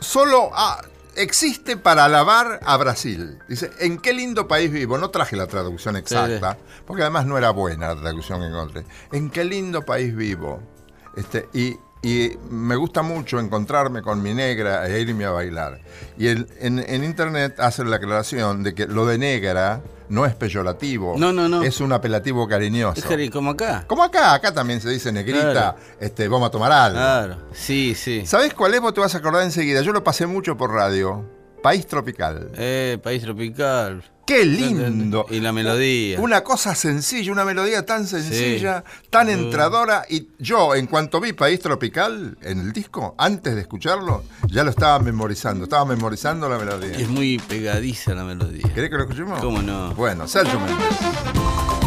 [0.00, 0.82] solo ah,
[1.16, 3.38] existe para alabar a Brasil.
[3.48, 4.98] Dice, ¿en qué lindo país vivo?
[4.98, 8.84] No traje la traducción exacta, porque además no era buena la traducción que encontré.
[9.12, 10.62] ¿En qué lindo país vivo?
[11.16, 15.80] Este, y, y me gusta mucho encontrarme con mi negra e irme a bailar.
[16.18, 20.34] Y en, en- en internet hacen la aclaración de que lo de negra no es
[20.34, 21.14] peyorativo.
[21.18, 21.62] No, no, no.
[21.62, 23.06] Es un apelativo cariñoso.
[23.14, 23.84] Es como acá.
[23.86, 25.76] Como acá, acá también se dice negrita, Claro.
[26.00, 26.96] este, vamos a tomar algo.
[26.98, 27.36] Claro.
[27.52, 28.24] Sí, sí.
[28.26, 28.80] ¿Sabés cuál es?
[28.80, 29.82] Vos te vas a acordar enseguida.
[29.82, 31.24] Yo lo pasé mucho por radio.
[31.62, 32.50] País tropical.
[32.56, 34.02] Eh, país tropical.
[34.30, 35.26] ¡Qué lindo!
[35.28, 36.20] Y la melodía.
[36.20, 40.04] Una cosa sencilla, una melodía tan sencilla, tan entradora.
[40.08, 44.70] Y yo, en cuanto vi País Tropical en el disco, antes de escucharlo, ya lo
[44.70, 45.64] estaba memorizando.
[45.64, 46.96] Estaba memorizando la melodía.
[46.96, 48.70] Es muy pegadiza la melodía.
[48.72, 49.40] ¿Querés que lo escuchemos?
[49.40, 49.94] ¿Cómo no?
[49.94, 51.79] Bueno, Sergio Méndez.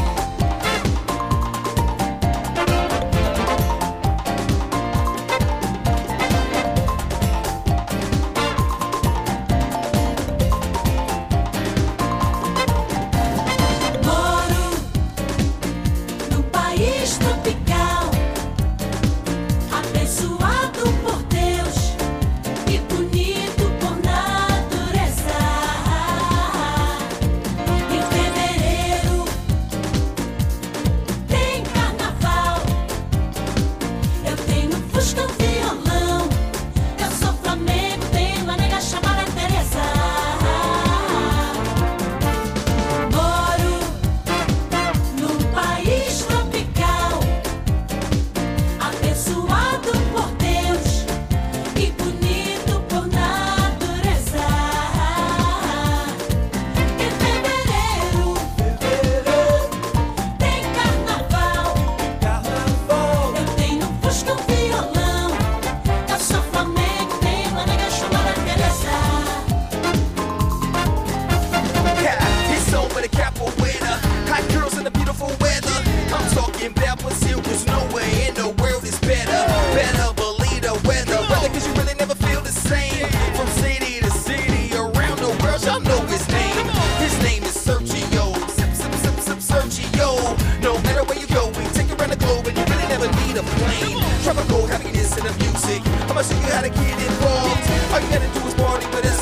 [97.94, 99.12] All you gotta do is party with us.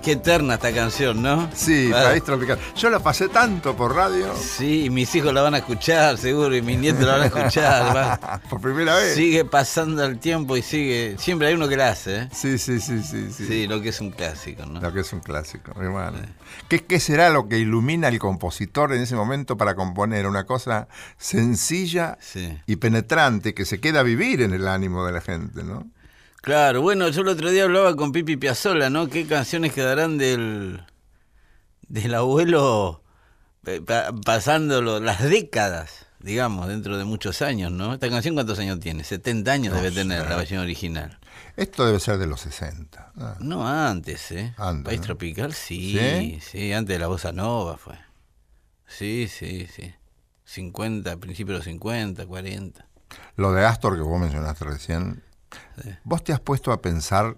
[0.00, 1.48] Qué eterna esta canción, ¿no?
[1.54, 2.58] Sí, Ah, País Tropical.
[2.76, 6.54] Yo la pasé tanto por radio Sí, y mis hijos la van a escuchar, seguro,
[6.56, 7.96] y mis nietos la van a escuchar.
[7.96, 8.40] va.
[8.50, 9.14] por primera vez.
[9.14, 11.16] Sigue pasando el tiempo y sigue.
[11.18, 12.28] Siempre hay uno que la hace, ¿eh?
[12.32, 13.30] Sí, sí, sí, sí.
[13.32, 13.46] sí.
[13.46, 14.80] Sí, lo que es un clásico, ¿no?
[14.80, 16.18] Lo que es un clásico, hermano.
[16.68, 20.88] ¿Qué, ¿Qué será lo que ilumina al compositor en ese momento para componer una cosa
[21.18, 22.58] sencilla Sí.
[22.66, 25.86] y penetrante que se queda a vivir en el ánimo de la gente, ¿no?
[26.42, 29.08] Claro, bueno, yo el otro día hablaba con Pipi Piazzolla, ¿no?
[29.08, 30.82] ¿Qué canciones quedarán del,
[31.88, 33.02] del abuelo
[33.66, 37.92] eh, pa- pasándolo las décadas, digamos, dentro de muchos años, ¿no?
[37.92, 39.04] Esta canción, ¿cuántos años tiene?
[39.04, 41.18] 70 años debe tener la versión original.
[41.56, 43.12] Esto debe ser de los 60.
[43.18, 44.54] Ah, No, antes, ¿eh?
[44.56, 45.06] Antes, País ¿no?
[45.06, 46.38] Tropical, sí, ¿Sí?
[46.40, 47.96] sí, antes de la Bossa Nova fue.
[48.86, 49.92] Sí, sí, sí.
[50.46, 52.86] 50, principios de los 50, 40.
[53.36, 55.22] Lo de Astor que vos mencionaste recién,
[56.04, 57.36] ¿vos te has puesto a pensar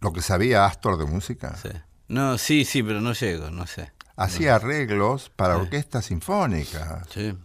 [0.00, 1.56] lo que sabía Astor de música?
[1.56, 1.70] Sí.
[2.08, 3.92] No, sí, sí, pero no llego, no sé.
[4.16, 7.06] Hacía arreglos para orquestas sinfónicas.
[7.10, 7.36] Sí.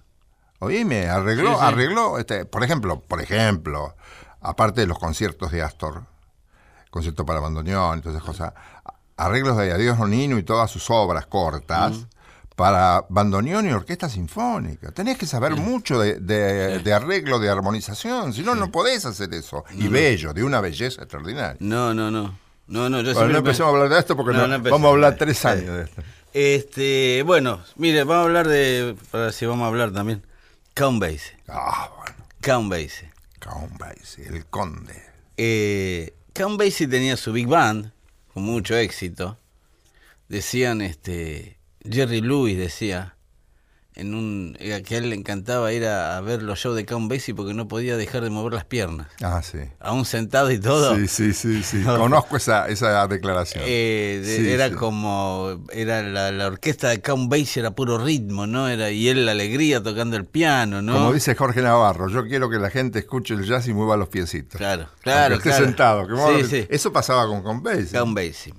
[0.59, 3.95] Oíme, arregló, arregló, este, por ejemplo, por ejemplo,
[4.41, 6.05] aparte de los conciertos de Astor,
[6.91, 8.53] concierto para bandoneón esas cosas,
[9.17, 12.07] arreglos de Adiós Nonino y todas sus obras cortas
[12.55, 14.91] para bandoneón y orquesta sinfónica.
[14.91, 19.33] Tenés que saber mucho de, de- de arreglo, de armonización, si no, no podés hacer
[19.33, 19.63] eso.
[19.77, 21.57] y bello, de una belleza extraordinaria.
[21.59, 22.37] No, no, no.
[22.67, 24.79] No, no, yo Bueno, no empecemos a hablar de esto porque No, no- no empecemos.
[24.79, 26.01] vamos a hablar tres años de esto.
[26.33, 30.25] Este, bueno, mire, vamos a hablar de, para si vamos a hablar también,
[30.73, 31.37] Count Basie.
[31.49, 33.11] Ah, bueno, Count Basie.
[33.39, 34.95] Count Basie, el conde.
[35.35, 37.91] Eh, Count Basie tenía su big band,
[38.33, 39.37] con mucho éxito.
[40.29, 41.57] Decían, este,
[41.89, 43.15] Jerry Lewis decía,
[43.93, 47.09] en un, que a él le encantaba ir a, a ver los shows de Count
[47.11, 49.07] Basie porque no podía dejar de mover las piernas.
[49.21, 49.57] Ah, sí.
[49.81, 50.95] Aún sentado y todo.
[50.95, 51.77] Sí, sí, sí, sí.
[51.85, 51.97] No.
[51.97, 53.63] Conozco esa, esa declaración.
[53.67, 54.75] Eh, de- Sí, era sí.
[54.75, 59.25] como era la, la orquesta de Count Basie era puro ritmo no era y él
[59.25, 62.99] la alegría tocando el piano no Como dice Jorge Navarro, yo quiero que la gente
[62.99, 64.57] escuche el jazz y mueva los piecitos.
[64.57, 65.65] Claro, claro, Aunque esté claro.
[65.65, 66.07] sentado.
[66.07, 66.67] que mueva Sí, los- sí.
[66.69, 67.97] Eso pasaba con Count Basie.
[67.99, 68.53] Count Basie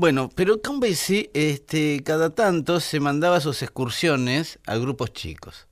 [0.00, 5.66] bueno pero Basie este cada tanto se mandaba sus excursiones a grupos chicos.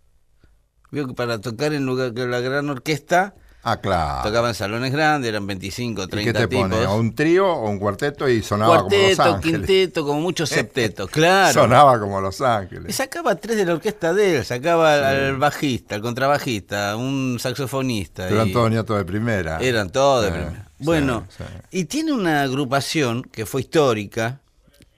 [0.90, 3.34] Vio que para tocar en lugar que la gran orquesta
[3.72, 4.28] Ah, claro.
[4.28, 6.84] tocaban salones grandes eran 25 ¿Y 30 qué te tipos pone?
[6.84, 9.56] ¿A un trío o un cuarteto y sonaba como Los cuarteto Ángeles?
[9.66, 12.94] quinteto como mucho septeto claro Sonaba como Los Y Ángeles.
[12.96, 18.28] sacaba tres de la orquesta de él, sacaba al, al bajista, al contrabajista, un saxofonista.
[18.28, 19.58] Eran y todos nietos de primera.
[19.60, 20.68] eran todos de Sí, primera.
[20.80, 21.44] Bueno, sí.
[21.72, 24.40] y tiene una agrupación que fue histórica,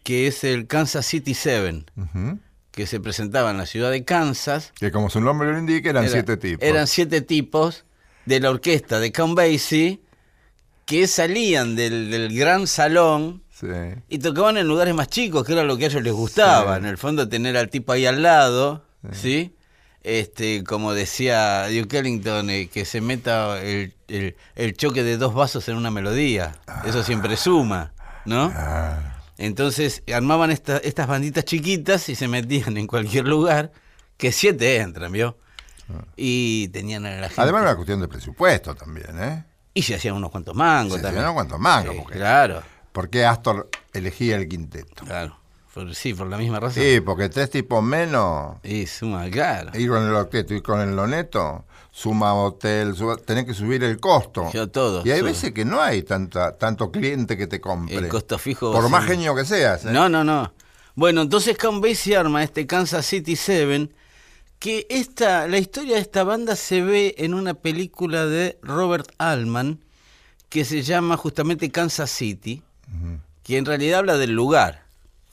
[0.02, 1.86] que es el Kansas City Seven,
[2.70, 4.72] que se presentaba en la ciudad de Kansas.
[4.78, 6.62] Que como su nombre lo indica, eran Era- siete tipos.
[6.66, 7.84] Eran siete tipos
[8.30, 10.00] de la orquesta de Count Basie
[10.86, 13.66] que salían del, del gran salón Sí.
[14.08, 16.74] y tocaban en lugares más chicos, que era lo que a ellos les gustaba.
[16.76, 16.78] Sí.
[16.78, 19.54] En el fondo, tener al tipo ahí al lado, ¿sí?
[20.02, 25.34] Este, como decía Duke Ellington, eh, que se meta el, el- el choque de dos
[25.34, 26.56] vasos en una melodía.
[26.86, 27.92] Eso siempre suma,
[28.24, 28.50] ¿no?
[28.56, 33.72] Ah, Entonces armaban esta- estas banditas chiquitas y se metían en cualquier lugar,
[34.16, 35.36] que siete entran, ¿vio?
[36.16, 37.40] Y tenían a la gente.
[37.42, 39.44] Además, era una cuestión de presupuesto también, ¿eh?
[39.72, 41.22] y se hacían unos cuantos mangos Se también.
[41.22, 42.62] hacían unos cuantos mangos, Sí, porque- Claro,
[42.92, 45.04] ¿Por qué Astor elegía el quinteto?
[45.04, 45.36] claro.
[45.72, 46.82] Por- sí, por la misma razón.
[46.82, 49.70] Sí, porque tres tipos menos, Y suma, claro.
[49.78, 54.00] ir con el octeto y con el loneto, suma hotel, suma- tenés que subir el
[54.00, 54.50] costo.
[54.52, 55.30] Yo todo, Y hay sube.
[55.30, 57.94] veces que no hay tanta, tanto cliente que te compre.
[57.94, 58.72] El costo fijo.
[58.72, 59.10] Por más sí.
[59.10, 59.84] genio que seas.
[59.84, 59.90] ¿eh?
[59.92, 60.52] No, no, no.
[60.96, 63.94] Bueno, entonces Count Basie arma este Kansas City Seven,
[64.60, 69.80] que esta, la historia de esta banda se ve en una película de Robert Altman,
[70.50, 72.62] que se llama justamente Kansas City,
[73.42, 74.84] que en realidad habla del lugar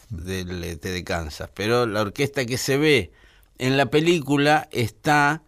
[0.09, 3.11] del, este, de Kansas, pero la orquesta que se ve
[3.57, 5.43] en la película está,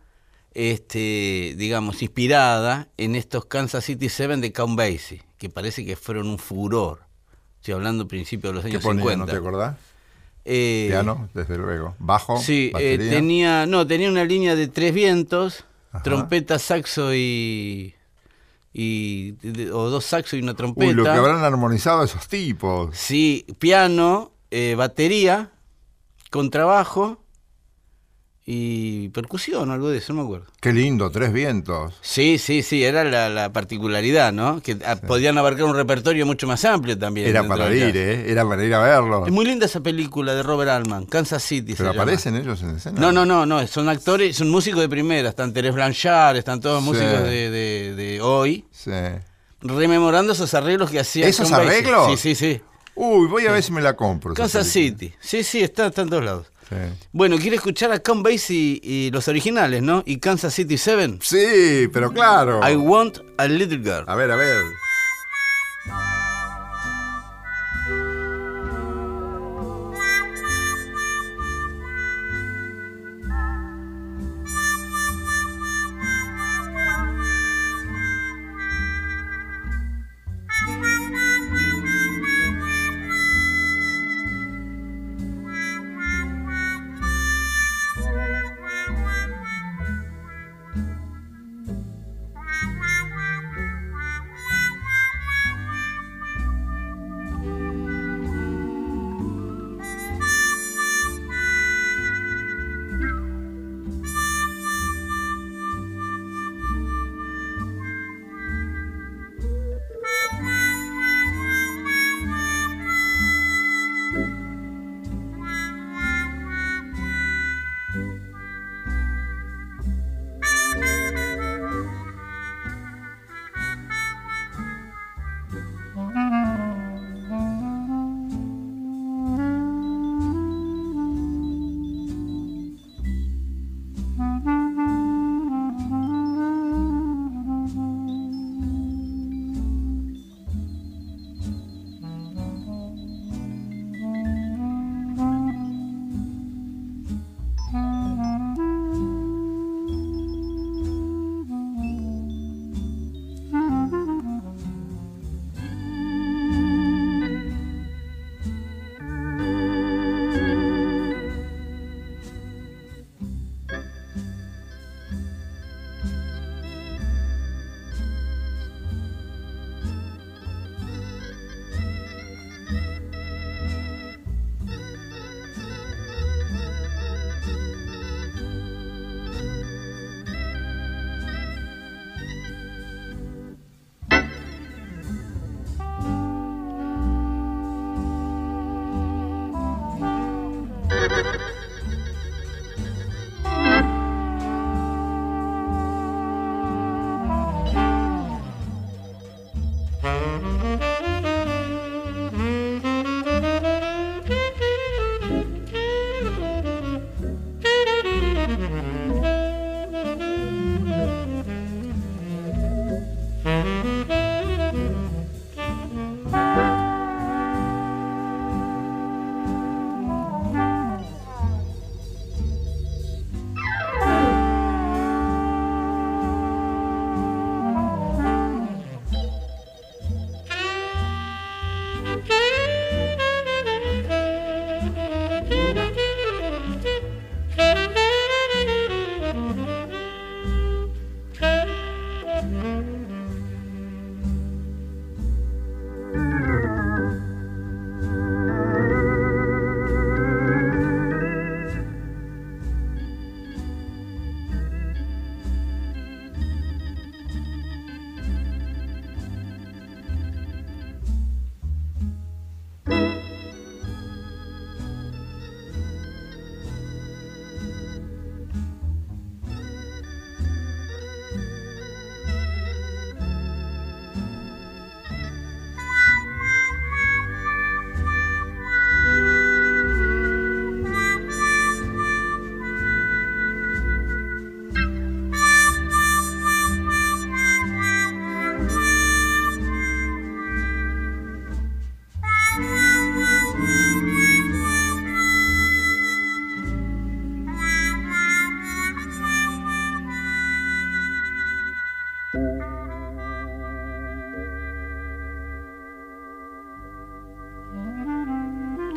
[0.53, 6.27] este, digamos, inspirada en estos Kansas City Seven de Count Basie, que parece que fueron
[6.27, 7.03] un furor.
[7.57, 9.03] Estoy hablando principios de los ¿Qué años ponía?
[9.03, 9.25] 50.
[9.25, 9.77] ¿No te acordás?
[10.51, 11.95] Eh, Piano, desde luego.
[11.99, 16.01] Bajo, Sí, eh, tenía, no, tenía una línea de tres vientos, Ajá.
[16.01, 17.93] trompeta, saxo y,
[18.73, 19.35] y
[19.71, 20.87] o dos saxos y una trompeta.
[20.87, 22.97] Uy, lo que habrán armonizado esos tipos.
[22.97, 25.51] Sí, piano, eh, batería,
[26.31, 27.23] contrabajo
[28.51, 30.47] y percusión, algo de eso, no me acuerdo.
[30.59, 31.93] Qué lindo, tres vientos.
[32.01, 34.59] Sí, sí, sí, era la, la particularidad, ¿no?
[34.63, 37.27] Que ah, podían abarcar un repertorio mucho más amplio también.
[37.27, 37.95] Era para ir.
[37.95, 38.31] ¿eh?
[38.31, 39.27] Era para ir a verlo.
[39.27, 41.75] Es muy linda esa película de Robert Altman, Kansas City.
[41.77, 42.01] Pero llama.
[42.01, 42.99] aparecen ellos en escena.
[42.99, 46.81] No, no, no, no, son actores, son músicos de primera, están Terés Blanchard, están todos
[46.83, 46.89] Sí.
[46.89, 48.65] músicos de, de- de hoy.
[48.71, 48.89] Sí.
[49.61, 51.27] rememorando esos arreglos que hacía.
[51.27, 52.07] ¿Esos arreglos?
[52.11, 52.61] Sí, sí, sí.
[52.95, 54.33] Uy, voy a ver si me la compro.
[54.33, 54.67] Kansas.
[54.67, 55.13] City.
[55.19, 56.47] Sí, sí, está, está en todos lados.
[56.70, 56.76] Sí.
[57.11, 60.03] Bueno, quiere escuchar a Count Basie y los originales, ¿no?
[60.05, 61.17] Y Kansas City 7.
[61.22, 62.61] Sí, pero claro.
[62.67, 64.03] I want a little girl.
[64.07, 64.63] A ver, a ver.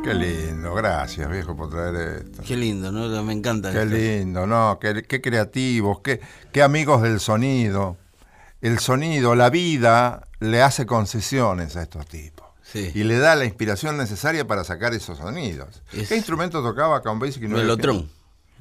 [0.03, 2.43] Qué lindo, gracias viejo por traer esto.
[2.45, 3.23] Qué lindo, ¿no?
[3.23, 3.71] Me encanta.
[3.71, 3.95] Qué esto.
[3.95, 4.79] lindo, ¿no?
[4.81, 6.21] Qué, qué creativos, qué,
[6.53, 7.97] qué amigos del sonido.
[8.61, 12.47] El sonido, la vida, le hace concesiones a estos tipos.
[12.63, 12.91] Sí.
[12.95, 15.83] Y le da la inspiración necesaria para sacar esos sonidos.
[15.93, 17.41] Es- ¿Qué instrumento tocaba Count Basie?
[17.41, 18.11] que no el Melotrón.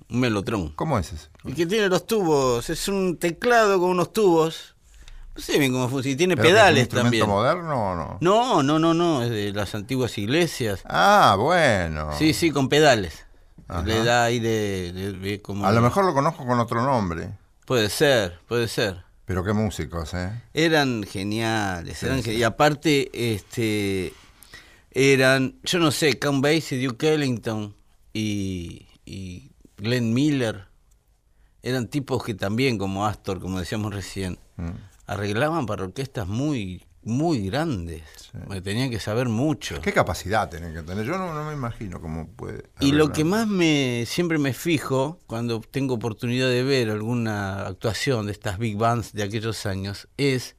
[0.09, 0.69] Un melotrón.
[0.75, 1.27] ¿Cómo es ese?
[1.45, 2.69] Y que tiene los tubos.
[2.69, 4.75] Es un teclado con unos tubos.
[5.35, 6.13] No sé bien cómo funciona.
[6.13, 7.27] Y tiene ¿Pero que es un pedales también.
[7.27, 8.17] moderno o no?
[8.19, 9.23] No, no, no, no.
[9.23, 10.81] Es de las antiguas iglesias.
[10.85, 12.11] Ah, bueno.
[12.17, 13.25] Sí, sí, con pedales.
[13.67, 13.83] Ajá.
[13.83, 15.65] Le da ahí de, de- de como...
[15.65, 17.29] A lo mejor lo conozco con otro nombre.
[17.65, 19.03] Puede ser, puede ser.
[19.23, 20.29] Pero qué músicos, ¿eh?
[20.53, 24.11] Eran geniales, eran gen- y aparte, este,
[24.91, 27.73] eran, yo no sé, Count Basie, Duke Ellington
[28.11, 30.65] y, y Glenn Miller,
[31.63, 34.71] eran tipos que también, como Astor, como decíamos recién, Mm.
[35.11, 38.03] Arreglaban para orquestas muy, muy grandes,
[38.45, 39.81] porque tenían que saber mucho.
[39.81, 41.05] ¿Qué capacidad tienen que tener?
[41.05, 42.63] Yo no, no me imagino cómo puede.
[42.79, 48.27] Y lo que más me siempre me fijo cuando tengo oportunidad de ver alguna actuación
[48.27, 50.55] de estas big bands de aquellos años es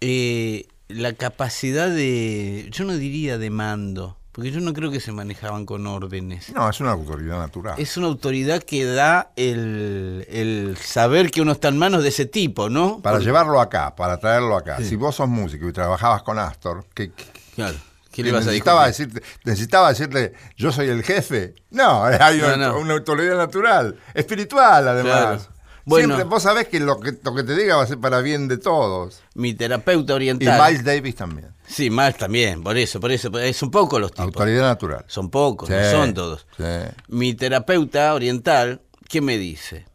[0.00, 5.10] eh, la capacidad de, yo no diría de mando, porque yo no creo que se
[5.10, 6.52] manejaban con órdenes.
[6.54, 7.74] No, es una autoridad natural.
[7.76, 12.24] Es una autoridad que da el, el saber que uno está en manos de ese
[12.24, 13.00] tipo, ¿no?
[13.02, 14.76] Para Porque- llevarlo acá, para traerlo acá.
[14.76, 14.84] Sí.
[14.90, 17.24] Si vos sos músico y trabajabas con Astor, ¿qué, qué-
[17.56, 17.74] Claro.
[18.12, 19.12] ¿Qué qué le vas a necesitaba, discutir?
[19.14, 21.54] decirte, necesitaba decirle, yo soy el jefe?
[21.70, 22.78] No, hay una, No, no.
[22.78, 25.48] una autoridad natural, espiritual además.
[25.48, 25.57] Claro.
[25.88, 26.14] Bueno.
[26.14, 28.46] Siempre, vos sabés que lo, que lo que te diga va a ser para bien
[28.46, 29.22] de todos.
[29.34, 30.60] Mi terapeuta Y oriental.
[30.62, 31.48] Miles Davis también.
[31.66, 33.36] Sí, Miles también, por eso, por eso.
[33.38, 34.26] Es un poco los tipos.
[34.26, 35.04] Autoridad natural.
[35.08, 36.46] Son pocos, no son todos.
[36.56, 36.64] sí.
[37.08, 39.86] Mi terapeuta oriental, ¿qué me dice?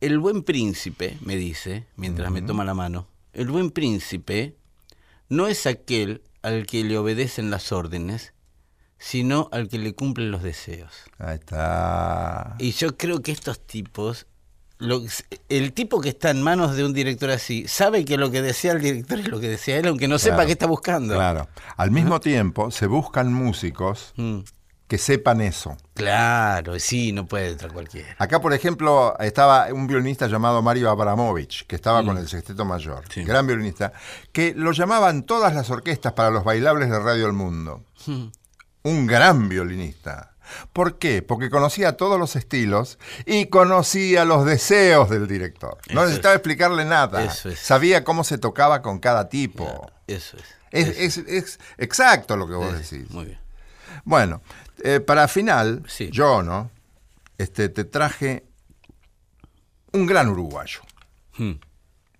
[0.00, 4.56] El buen príncipe, me dice, mientras me toma la mano, el buen príncipe
[5.28, 8.32] no es aquel al que le obedecen las órdenes,
[8.98, 10.92] sino al que le cumplen los deseos.
[11.18, 12.56] Ahí está.
[12.58, 14.26] Y yo creo que estos tipos,
[14.80, 15.02] lo-
[15.48, 18.72] el tipo que está en manos de un director así, sabe que lo que desea
[18.72, 21.14] el director es lo que desea él, aunque no sepa qué está buscando.
[21.14, 21.48] Claro.
[21.76, 24.40] Al mismo tiempo, se buscan músicos Mm,
[24.88, 25.76] que sepan eso.
[25.94, 28.08] claro, sí, no puede entrar cualquiera.
[28.18, 33.04] Acá, por ejemplo, estaba un violinista llamado Mario Abramovich, que estaba con el sexteto mayor,
[33.04, 33.10] Mm.
[33.12, 33.22] Sí.
[33.24, 33.92] gran violinista,
[34.32, 37.84] que lo llamaban todas las orquestas para los bailables de Radio El Mundo.
[38.06, 38.26] Mm.
[38.82, 40.29] Un gran violinista.
[40.72, 41.22] ¿Por qué?
[41.22, 45.78] Porque conocía todos los estilos y conocía los deseos del director.
[45.88, 46.38] No Eso necesitaba es.
[46.38, 47.24] explicarle nada.
[47.24, 47.58] Eso es.
[47.58, 49.90] Sabía cómo se tocaba con cada tipo.
[50.06, 50.44] Eso es.
[50.72, 53.10] Es, eso es- es exacto lo que vos decís.
[53.10, 53.40] Muy bien.
[54.04, 54.40] Bueno,
[54.84, 56.10] eh, para final, Sí.
[56.12, 56.70] yo, ¿no?
[57.38, 58.44] Este, te traje
[59.92, 60.80] un gran uruguayo,
[61.36, 61.52] Hmm.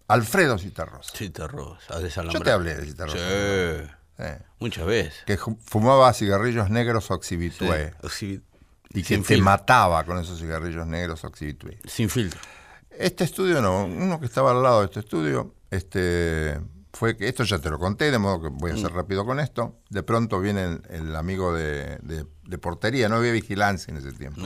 [0.08, 1.12] Alfredo Citarrosa.
[1.16, 2.00] Citarrosa.
[2.32, 3.16] Yo te hablé de Citarrosa.
[3.18, 3.22] Sí,
[4.18, 5.14] Eh, muchas veces.
[5.26, 8.40] que fumaba cigarrillos negros oxibitué Sí.
[8.90, 11.78] y que te mataba con esos cigarrillos negros oxibitué.
[11.86, 12.40] Sin filtro.
[12.90, 16.60] Este estudio no, uno que estaba al lado de este estudio, este
[16.92, 18.78] fue que esto ya te lo conté, de modo que voy a Mm.
[18.82, 19.76] ser rápido con esto.
[19.90, 24.12] De pronto viene el, el amigo de, de- de portería, no había vigilancia en ese
[24.12, 24.40] tiempo.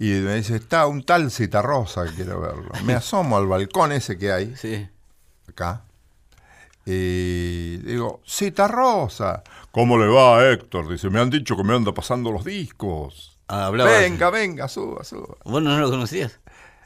[0.00, 2.68] Y me dice, está un tal Citarrosa quiero verlo.
[2.84, 4.88] Me asomo al balcón ese que hay, Sí.
[5.48, 5.84] acá,
[6.84, 9.42] y digo, Citarrosa.
[9.70, 10.88] ¿Cómo le va, Héctor?
[10.90, 13.38] Dice, me han dicho que me anda pasando los discos.
[13.48, 13.90] Ah, hablaba.
[13.90, 15.36] Venga, venga, suba, suba.
[15.44, 16.40] ¿Vos no lo conocías?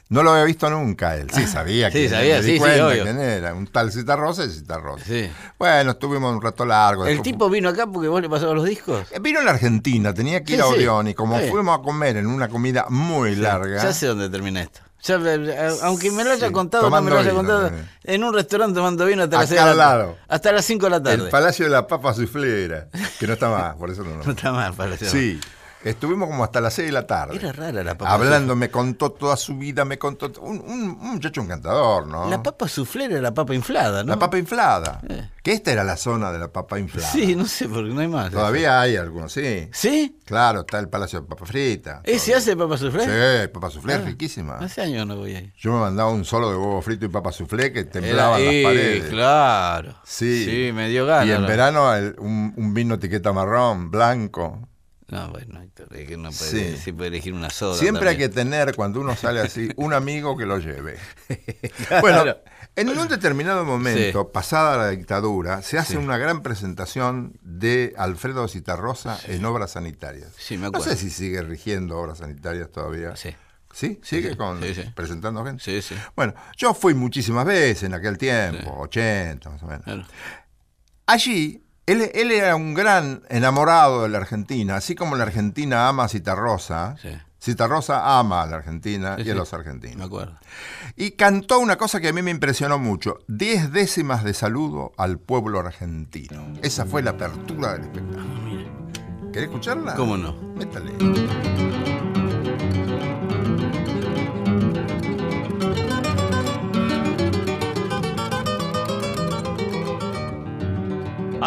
[0.09, 1.29] No lo había visto nunca él.
[1.33, 3.03] Sí, sabía Sí, quién sabía, sí, sí, cuenta obvio.
[3.03, 3.53] quién era.
[3.53, 5.03] Un tal Citarrosa y Citarrosa.
[5.03, 5.29] Sí.
[5.59, 7.03] Bueno, estuvimos un rato largo.
[7.05, 9.05] ¿El después tipo vino acá porque vos le pasabas los discos?
[9.09, 10.73] fu- Vino a la Argentina, tenía que ir Sí, a sí.
[10.75, 11.47] Orión y como Sí.
[11.49, 13.83] fuimos a comer en una comida muy larga.
[13.83, 14.79] Ya sé dónde termina esto.
[15.03, 17.67] Ya, eh, aunque me lo haya Sí, contado, no me lo haya vino, contado.
[17.67, 17.85] eh.
[18.03, 19.77] En un restaurante tomando vino hasta las de la al tarde.
[19.77, 20.17] lado.
[20.27, 21.23] Hasta las 5 de la tarde.
[21.25, 22.87] El Palacio de la Papa Suflera,
[23.19, 24.15] que no está más, por eso no.
[24.15, 24.31] No no.
[24.31, 25.05] está mal, parece.
[25.09, 25.39] Sí,
[25.89, 27.35] estuvimos como hasta las 6 de la tarde.
[27.35, 30.31] Era rara la papa Hablando, me contó toda su vida, me contó.
[30.41, 32.29] Un, un- un muchacho encantador, ¿no?
[32.29, 34.09] La papa suflera era la papa inflada, ¿no?
[34.09, 34.99] La papa inflada.
[35.09, 35.29] Eh.
[35.43, 37.07] Que esta era la zona de la papa inflada.
[37.09, 38.31] Sí, no sé, porque no hay más.
[38.31, 39.69] Todavía hay algunos, sí.
[39.71, 40.19] ¿Sí?
[40.25, 42.01] Claro, está el Palacio de Papa Frita.
[42.03, 42.37] ¿Ese Todavía.
[42.37, 43.05] hace papa suflé?
[43.05, 44.55] Sí, papa soufflé, Ah, riquísima.
[44.57, 45.53] Hace años no voy ahí.
[45.57, 49.05] Yo me mandaba un solo de huevo frito y papa soufflé que eh, las paredes.
[49.09, 49.95] Claro.
[50.03, 50.43] Sí.
[50.43, 51.27] Sí, me dio ganas.
[51.27, 51.47] Y en ¿no?
[51.47, 54.59] verano el- un, un vino etiqueta marrón, blanco.
[55.09, 56.77] No, bueno, Héctor, es que no puede, Sí.
[56.83, 57.77] sí puede elegir una soda.
[57.77, 60.97] Siempre hay que tener, cuando uno sale así, un amigo que lo lleve.
[61.87, 62.01] Claro.
[62.01, 62.35] Bueno,
[62.75, 64.29] en un determinado momento, Sí.
[64.33, 65.97] pasada la dictadura, se hace Sí.
[65.97, 70.33] una gran presentación de Alfredo Citarrosa en obras sanitarias.
[70.37, 70.85] Sí, me No acuerdo.
[70.91, 73.15] sé si sigue rigiendo obras sanitarias todavía.
[73.15, 73.33] Sí.
[73.73, 73.99] ¿Sí?
[74.03, 74.59] ¿Sigue con
[74.95, 75.63] presentando gente?
[75.63, 75.95] Sí, sí.
[76.15, 78.75] Bueno, yo fui muchísimas veces en aquel tiempo, Sí.
[78.79, 79.83] 80 más o menos.
[79.83, 80.05] Claro.
[81.05, 86.03] Allí, él, él era un gran enamorado de la Argentina, así como la Argentina ama
[86.03, 86.95] a Citarrosa.
[87.01, 87.09] Sí.
[87.39, 89.37] Citarrosa ama a la Argentina Sí, y a sí.
[89.37, 90.05] los Me argentinos.
[90.07, 90.37] acuerdo.
[90.95, 95.17] Y cantó una cosa que a mí me impresionó mucho, diez décimas de saludo al
[95.19, 96.53] pueblo argentino.
[96.61, 99.31] Esa fue la apertura del espectáculo.
[99.31, 99.93] ¿Querés escucharla?
[99.95, 100.33] ¿Cómo no?
[100.55, 100.91] Métale.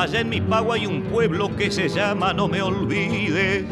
[0.00, 3.66] Allá en mi pago hay un pueblo que se llama No me olvides.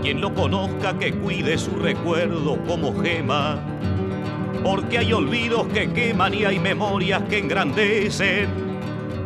[0.00, 3.60] Quien lo conozca que cuide su recuerdo como gema.
[4.62, 8.48] porque hay olvidos que queman y hay memorias que engrandecen,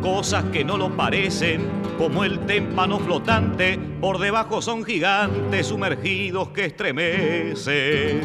[0.01, 1.61] cosas que no lo parecen,
[1.97, 8.21] como el témpano flotante, por debajo son gigantes sumergidos que estremecen.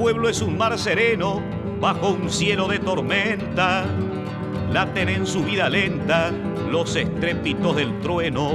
[0.00, 1.42] Pueblo es un mar sereno
[1.78, 3.84] bajo un cielo de tormenta.
[4.72, 6.32] Laten en su vida lenta
[6.70, 8.52] los estrépitos del trueno.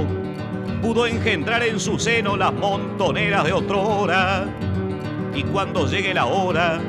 [0.82, 4.46] Pudo engendrar en su seno las montoneras de otrora.
[5.36, 6.80] Y cuando llegue la hora,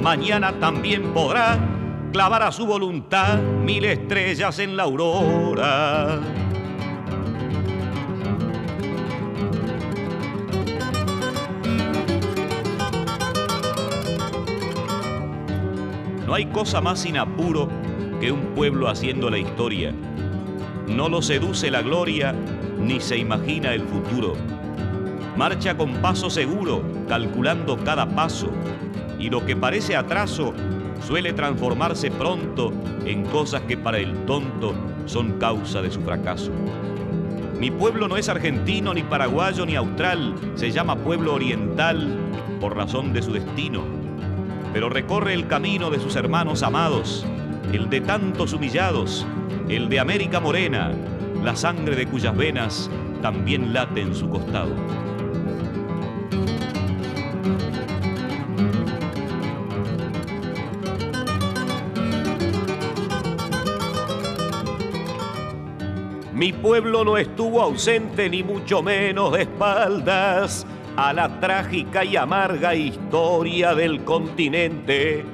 [0.00, 1.58] mañana también podrá
[2.12, 6.20] clavar a su voluntad mil estrellas en la aurora.
[16.34, 17.68] No hay cosa más sin apuro
[18.20, 19.92] que un pueblo haciendo la historia.
[20.88, 22.34] No lo seduce la gloria
[22.76, 24.32] ni se imagina el futuro.
[25.36, 28.50] Marcha con paso seguro, calculando cada paso,
[29.16, 30.52] y lo que parece atraso
[31.06, 32.72] suele transformarse pronto
[33.06, 34.74] en cosas que para el tonto
[35.06, 36.50] son causa de su fracaso.
[37.60, 42.18] Mi pueblo no es argentino, ni paraguayo, ni austral, se llama pueblo oriental
[42.60, 44.03] por razón de su destino
[44.74, 47.24] pero recorre el camino de sus hermanos amados,
[47.72, 49.24] el de tantos humillados,
[49.68, 50.90] el de América Morena,
[51.44, 52.90] la sangre de cuyas venas
[53.22, 54.74] también late en su costado.
[66.32, 70.66] Mi pueblo no estuvo ausente ni mucho menos de espaldas
[70.96, 75.24] a la trágica y amarga historia del continente.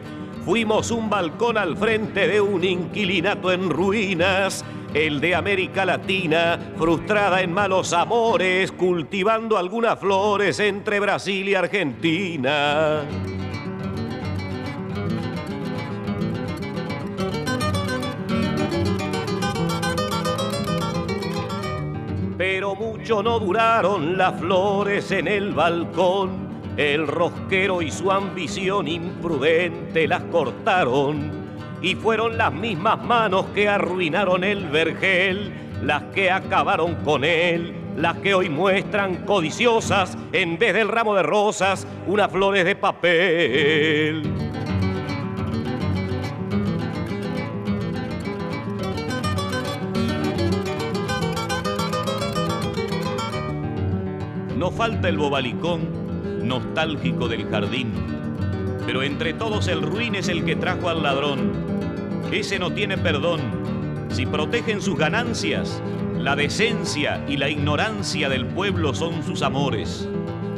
[0.44, 7.42] Fuimos un balcón al frente de un inquilinato en ruinas, el de América Latina, frustrada
[7.42, 13.02] en malos amores, cultivando algunas flores entre Brasil y Argentina.
[22.40, 26.48] Pero mucho no duraron las flores en el balcón.
[26.78, 31.32] El rosquero y su ambición imprudente las cortaron
[31.82, 38.16] y fueron las mismas manos que arruinaron el vergel, las que acabaron con él, las
[38.20, 44.39] que hoy muestran codiciosas en vez del ramo de rosas unas flores de papel.
[54.60, 55.88] No falta el bobalicón
[56.46, 57.94] nostálgico del jardín,
[58.84, 61.50] pero entre todos el ruin es el que trajo al ladrón.
[62.30, 63.40] Ese no tiene perdón.
[64.10, 65.82] Si protegen sus ganancias,
[66.18, 70.06] la decencia y la ignorancia del pueblo son sus amores.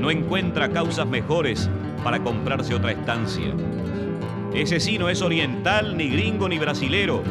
[0.01, 1.71] No encuentra causas mejores
[2.03, 3.55] para comprarse otra estancia.
[4.53, 7.23] Ese sí no es oriental, ni gringo, ni brasilero.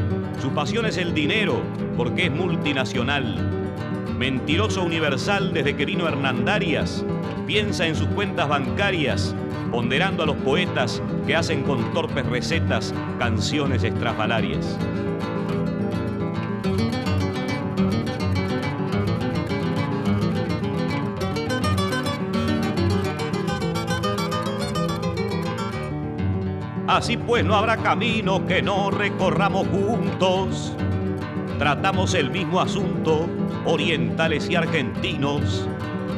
[0.41, 1.61] Su pasión es el dinero,
[1.97, 3.60] porque es multinacional.
[4.21, 7.03] Mentiroso universal desde que vino Hernandarias,
[7.47, 9.33] piensa en sus cuentas bancarias,
[9.71, 14.77] ponderando a los poetas que hacen con torpes recetas canciones estrafalarias.
[26.85, 30.75] Así pues no habrá camino que no recorramos juntos.
[31.57, 33.27] Tratamos el mismo asunto,
[33.65, 35.67] orientales y argentinos,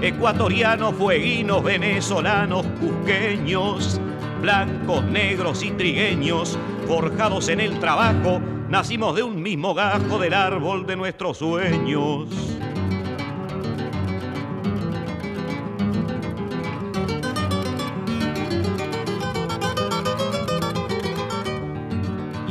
[0.02, 4.00] ecuatorianos, fueguinos, venezolanos, cusqueños,
[4.42, 10.86] blancos, negros y trigueños, forjados en el trabajo, nacimos de un mismo gajo del árbol
[10.86, 12.28] de nuestros sueños.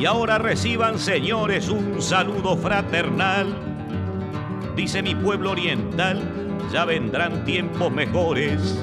[0.02, 3.71] Y ahora reciban, señores, un saludo fraternal.
[4.76, 6.20] Dice mi pueblo oriental,
[6.72, 8.82] ya vendrán tiempos mejores.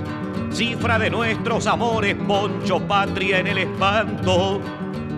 [0.51, 4.61] Cifra de nuestros amores, poncho patria en el espanto.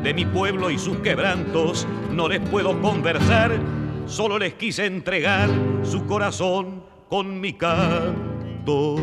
[0.01, 3.51] De mi pueblo y sus quebrantos no les puedo conversar,
[4.07, 5.49] solo les quise entregar
[5.83, 8.95] su corazón con mi canto.